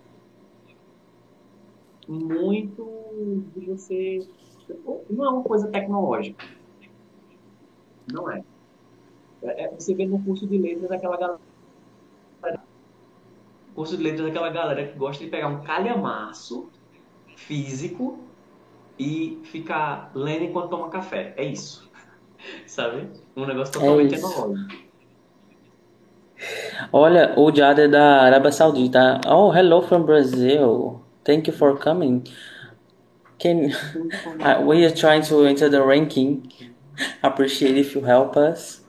[2.08, 4.20] muito de você,
[5.10, 6.46] não é uma coisa tecnológica,
[8.12, 8.44] não é.
[9.42, 11.40] É- é- você vê no curso de letras aquela galera,
[13.74, 16.70] curso de letras daquela galera que gosta de pegar um calhamaço
[17.36, 18.33] físico
[18.98, 21.34] e ficar lendo enquanto toma café.
[21.38, 21.90] É isso.
[22.68, 23.08] Sabe?
[23.36, 24.28] Um negócio totalmente isso.
[24.28, 24.84] tecnológico.
[26.92, 29.22] Olha, o Jad é da Arábia Saudita.
[29.28, 31.02] Oh, hello from Brazil.
[31.24, 32.24] Thank you for coming.
[33.40, 33.72] Can
[34.42, 36.44] uh, we are trying to enter the ranking?
[37.22, 38.84] Appreciate if you help us.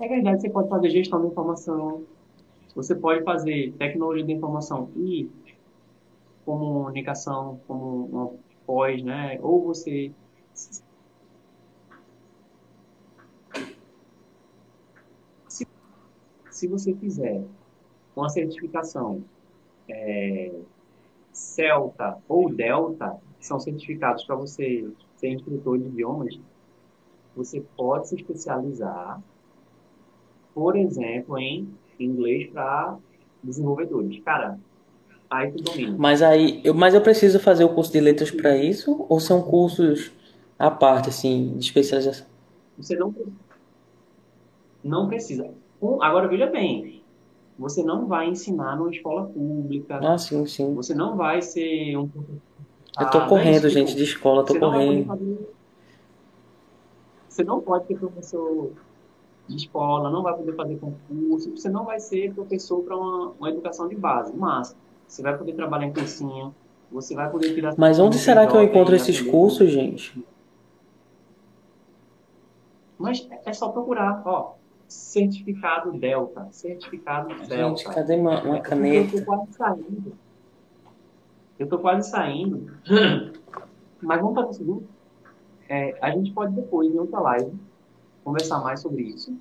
[0.00, 2.04] É verdade, você pode fazer gestão da informação,
[2.74, 5.28] você pode fazer tecnologia da informação e
[6.44, 8.32] comunicação como uma
[8.66, 9.38] pós, né?
[9.42, 10.12] Ou você
[15.48, 15.66] se,
[16.50, 17.44] se você fizer
[18.16, 19.24] uma certificação
[19.88, 20.52] é,
[21.32, 26.38] Celta ou Delta, que são certificados para você ser instrutor de idiomas,
[27.34, 29.20] você pode se especializar,
[30.54, 31.68] por exemplo, em
[31.98, 32.96] inglês para
[33.42, 34.22] desenvolvedores.
[34.22, 34.58] Cara,
[35.42, 35.96] domina.
[35.98, 39.04] Mas aí, eu, mas eu preciso fazer o curso de letras para isso?
[39.08, 40.12] Ou são cursos
[40.58, 42.26] à parte, assim, de especialização?
[42.78, 43.14] Você não,
[44.82, 45.50] não precisa.
[46.00, 47.02] Agora, veja bem,
[47.58, 50.74] você não vai ensinar numa escola pública, Ah, sim, sim.
[50.74, 52.08] você não vai ser um.
[53.00, 55.06] Eu tô correndo, isso, gente, tipo, de escola, tô correndo.
[55.06, 55.54] fazer.
[57.28, 58.70] Você não pode ser professor
[59.48, 63.50] de escola, não vai poder fazer concurso, você não vai ser professor para uma, uma
[63.50, 64.74] educação de base, mas
[65.14, 66.52] você vai poder trabalhar em cursinho,
[66.90, 70.24] você vai poder tirar Mas onde será que eu encontro esses aprender- cursos, gente?
[72.98, 74.54] Mas é só procurar, ó,
[74.88, 77.92] certificado Delta, certificado Gente, Delta.
[77.94, 79.18] cadê uma, uma Eu caneta?
[79.20, 80.12] tô quase saindo.
[81.58, 82.72] Eu tô quase saindo.
[84.02, 84.86] Mas vamos fazer o seguinte.
[85.68, 87.52] É, a gente pode depois, em outra live,
[88.24, 89.32] conversar mais sobre isso.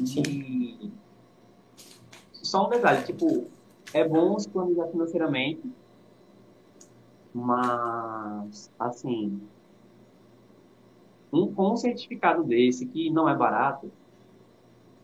[0.00, 0.90] E
[2.32, 3.46] só um detalhe, tipo,
[3.94, 5.62] é bom se planejar financeiramente,
[7.34, 9.40] mas assim,
[11.32, 13.90] um, com um certificado desse, que não é barato,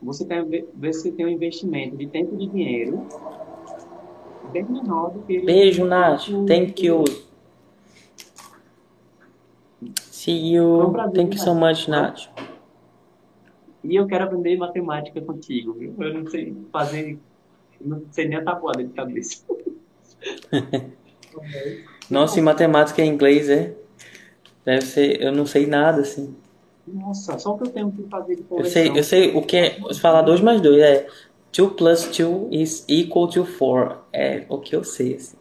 [0.00, 3.06] você tem, você tem um investimento de tempo e de dinheiro
[4.52, 6.26] bem menor do que Beijo, Nath.
[6.46, 7.04] Thank you.
[10.10, 10.92] See you.
[11.14, 12.28] Thank you so much, Nath.
[13.82, 15.94] E eu quero aprender matemática contigo, viu?
[15.98, 17.18] Eu não sei fazer,
[17.80, 19.44] não sei nem a tabuada de cabeça.
[22.10, 23.74] Nossa, e matemática em inglês, é?
[24.64, 25.22] Deve ser.
[25.22, 26.34] Eu não sei nada, assim.
[26.86, 28.72] Nossa, só o que eu tenho que fazer de Eu conversão.
[28.72, 29.94] sei, eu sei o que é.
[30.00, 31.06] Falar 2 mais 2 é.
[31.56, 33.98] 2 plus 2 is equal to 4.
[34.12, 35.36] É o que eu sei, assim.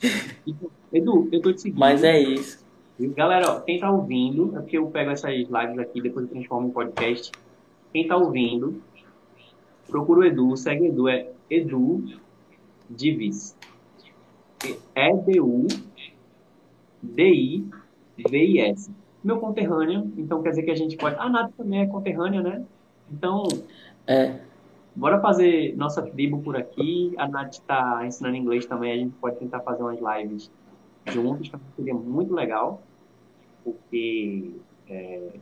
[0.92, 1.78] Edu, eu tô te seguindo.
[1.78, 2.64] Mas é isso.
[2.98, 6.68] Galera, ó, quem tá ouvindo, é porque eu pego essas lives aqui, depois eu transformo
[6.68, 7.32] em podcast.
[7.92, 8.82] Quem tá ouvindo,
[9.90, 12.04] procura o Edu, segue o Edu, é Edu
[12.88, 13.56] Divis.
[14.94, 15.66] É D-U
[17.02, 18.90] D-I-V-I-S.
[19.22, 21.16] Meu conterrâneo, então quer dizer que a gente pode.
[21.16, 22.64] A Nath também é conterrânea, né?
[23.10, 23.44] Então,
[24.06, 24.40] É.
[24.94, 27.14] bora fazer nossa tribo por aqui.
[27.18, 30.50] A Nath tá ensinando inglês também, a gente pode tentar fazer umas lives
[31.06, 32.82] juntos, também seria muito legal
[33.64, 34.52] porque
[34.88, 35.32] é,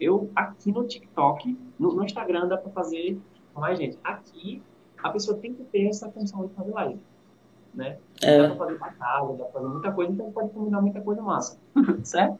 [0.00, 3.18] eu aqui no TikTok, no, no Instagram dá para fazer
[3.58, 3.98] mais gente.
[4.04, 4.62] Aqui
[5.02, 6.98] a pessoa tem que ter essa função de fazer live,
[7.74, 7.98] né?
[8.22, 8.42] É.
[8.42, 11.58] Dá para fazer batalha, dá para fazer muita coisa, então pode combinar muita coisa massa,
[12.02, 12.38] certo?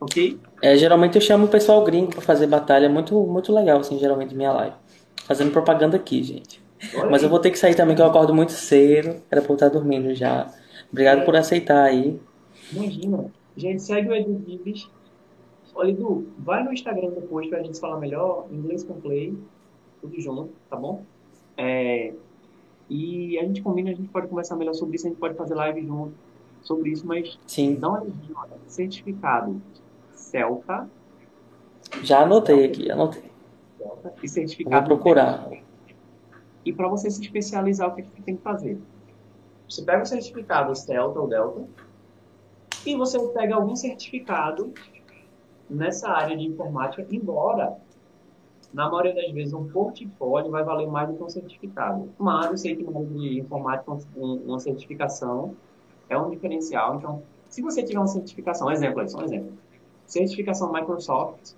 [0.00, 0.38] Ok?
[0.62, 2.88] É, geralmente eu chamo o pessoal gringo pra fazer batalha.
[2.88, 4.76] Muito, muito legal, assim, geralmente, minha live.
[5.24, 6.62] Fazendo propaganda aqui, gente.
[6.94, 7.30] Olha Mas eu aí.
[7.30, 9.22] vou ter que sair também, que eu acordo muito cedo.
[9.30, 10.52] Era pra eu estar dormindo já.
[10.92, 12.20] Obrigado por aceitar aí.
[12.72, 13.32] Imagina.
[13.56, 14.86] Gente, segue o Edu Vives.
[15.74, 18.46] Olha, Edu, vai no Instagram depois pra gente falar melhor.
[18.50, 19.36] Inglês com Play.
[20.00, 21.04] Tudo junto, tá bom?
[21.56, 22.14] É,
[22.88, 25.06] e a gente combina, a gente pode conversar melhor sobre isso.
[25.06, 26.14] A gente pode fazer live junto
[26.62, 28.58] sobre isso, mas Sim, dá uma olhadinha, olha.
[28.66, 29.60] Certificado
[30.12, 30.88] Celta,
[32.02, 33.22] já anotei aqui, anotei.
[33.78, 35.50] Celta e certificado vou procurar.
[36.64, 38.80] E para você se especializar, o que, que você tem que fazer?
[39.68, 41.68] Você pega o certificado Celta ou Delta
[42.84, 44.72] e você pega algum certificado
[45.68, 47.76] nessa área de informática, embora
[48.72, 52.10] na maioria das vezes um portfólio vai valer mais do que um certificado.
[52.18, 55.54] Mas eu sei que área de informática um- uma certificação
[56.08, 56.96] é um diferencial.
[56.96, 59.52] Então, se você tiver uma certificação, exemplo aí, só um exemplo.
[60.06, 61.52] Certificação Microsoft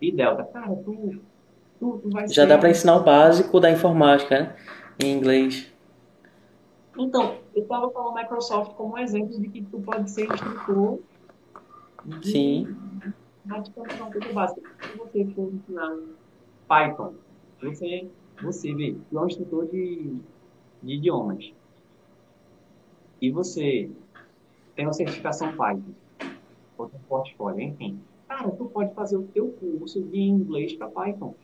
[0.00, 0.44] e Delta.
[0.44, 1.20] Cara, tu,
[1.78, 4.56] tu, tu vai Já ser dá pra ensinar o básico da informática, né?
[5.02, 5.70] Em inglês.
[6.96, 10.98] Então, eu estava falando Microsoft como um exemplo de que tu pode ser instrutor
[12.04, 12.76] de Sim.
[13.48, 14.70] Praticamente uma coisa básica.
[14.82, 15.98] Se você for ensinar
[16.68, 17.14] Python,
[17.62, 18.08] você,
[18.42, 20.16] você vê, é um instrutor de,
[20.82, 21.52] de idiomas.
[23.20, 23.90] E você
[24.76, 25.92] tem uma certificação Python,
[26.76, 27.98] ou tem um portfólio, enfim.
[28.28, 31.34] Cara, tu pode fazer o teu curso de inglês para Python.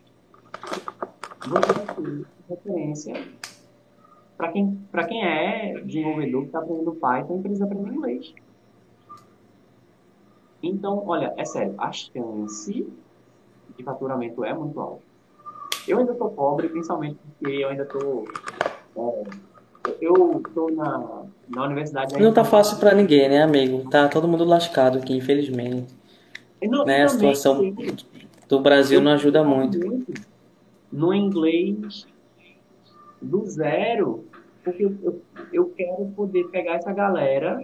[1.40, 3.14] Você vai ter referência
[4.36, 8.34] para quem, para quem é desenvolvedor que está aprendendo Python e precisa aprender inglês.
[10.64, 12.88] Então, olha, é sério, a chance
[13.76, 15.02] de faturamento é muito alta.
[15.86, 18.24] Eu ainda estou pobre, principalmente porque eu ainda estou.
[20.00, 22.18] eu estou na, na universidade.
[22.18, 23.88] Não tá fácil pra ninguém, né, amigo?
[23.90, 25.94] Tá todo mundo lascado aqui, infelizmente.
[26.62, 27.76] Não, Né, a situação sim.
[28.48, 29.78] do Brasil não ajuda muito.
[30.90, 32.06] No inglês
[33.20, 34.24] do zero,
[34.62, 35.22] porque eu, eu,
[35.52, 37.60] eu quero poder pegar essa galera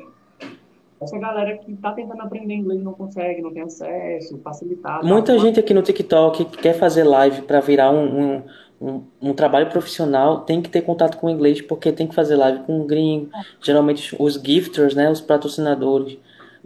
[1.01, 5.39] essa galera que tá tentando aprender inglês não consegue, não tem acesso, facilitar, dá Muita
[5.39, 8.43] gente aqui no TikTok que quer fazer live para virar um, um,
[8.81, 12.37] um, um trabalho profissional tem que ter contato com o inglês porque tem que fazer
[12.37, 13.31] live com um gringo.
[13.63, 16.19] Geralmente os gifters, né, os patrocinadores,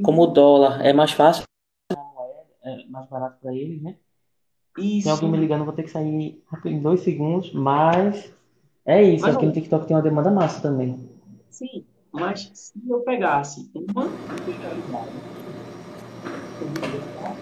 [0.03, 1.45] como o dólar, é mais fácil,
[2.65, 3.97] é mais barato para eles, né?
[4.75, 5.09] Tem Isso.
[5.09, 8.35] alguém me ligando, vou ter que sair em dois segundos, mas
[8.85, 9.25] é isso.
[9.25, 11.09] Mas Aqui no TikTok tem uma demanda massa também.
[11.49, 11.85] sim,
[12.15, 15.13] mas se eu pegasse uma especialidade
[16.59, 17.35] para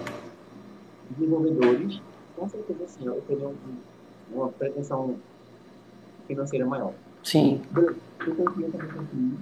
[1.10, 2.00] desenvolvedores,
[2.34, 3.80] com certeza sim, eu teria um-
[4.30, 5.16] uma pretensão
[6.26, 6.94] financeira maior.
[7.22, 7.96] Sim, Bruno,
[8.26, 9.38] eu confio também confio.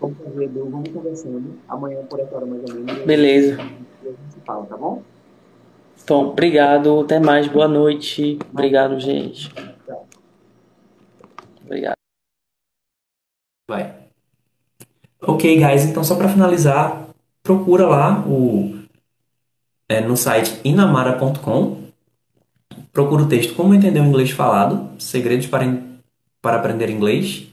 [0.00, 1.58] Vamos fazer, Edu, vamos conversando.
[1.68, 3.56] Amanhã, por essa hora mais ou menos, e beleza.
[3.56, 5.02] gente a gente se fala, tá bom?
[6.02, 7.00] Então, obrigado.
[7.00, 7.46] Até mais.
[7.46, 8.38] Boa noite.
[8.52, 9.52] Obrigado, gente.
[9.86, 10.08] Tchau.
[11.64, 11.94] Obrigado.
[13.68, 14.01] Vai.
[15.24, 17.06] Ok, guys, então só para finalizar,
[17.44, 18.74] procura lá o,
[19.88, 21.78] é, no site inamara.com,
[22.92, 25.64] procura o texto Como Entender o Inglês Falado, Segredos para,
[26.40, 27.46] para Aprender Inglês.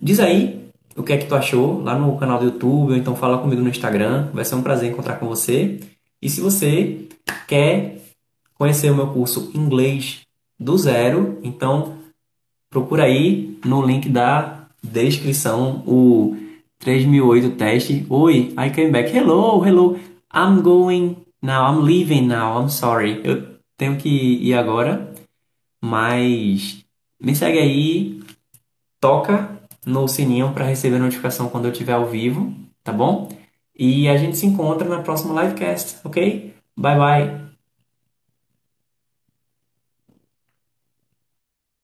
[0.00, 3.16] Diz aí o que é que tu achou lá no canal do YouTube, ou então
[3.16, 5.80] fala comigo no Instagram, vai ser um prazer encontrar com você.
[6.22, 7.08] E se você
[7.48, 7.96] quer
[8.54, 10.20] conhecer o meu curso Inglês
[10.56, 11.96] do Zero, então
[12.70, 16.36] procura aí no link da descrição o
[16.80, 18.06] 3008 teste.
[18.08, 19.10] Oi, I came back.
[19.10, 19.96] Hello, hello.
[20.32, 21.70] I'm going now.
[21.70, 22.58] I'm leaving now.
[22.58, 23.20] I'm sorry.
[23.22, 25.12] Eu tenho que ir agora,
[25.80, 26.84] mas
[27.20, 28.20] me segue aí,
[29.00, 32.52] toca no sininho para receber notificação quando eu estiver ao vivo,
[32.82, 33.28] tá bom?
[33.78, 36.54] E a gente se encontra na próxima livecast, ok?
[36.76, 37.49] Bye bye.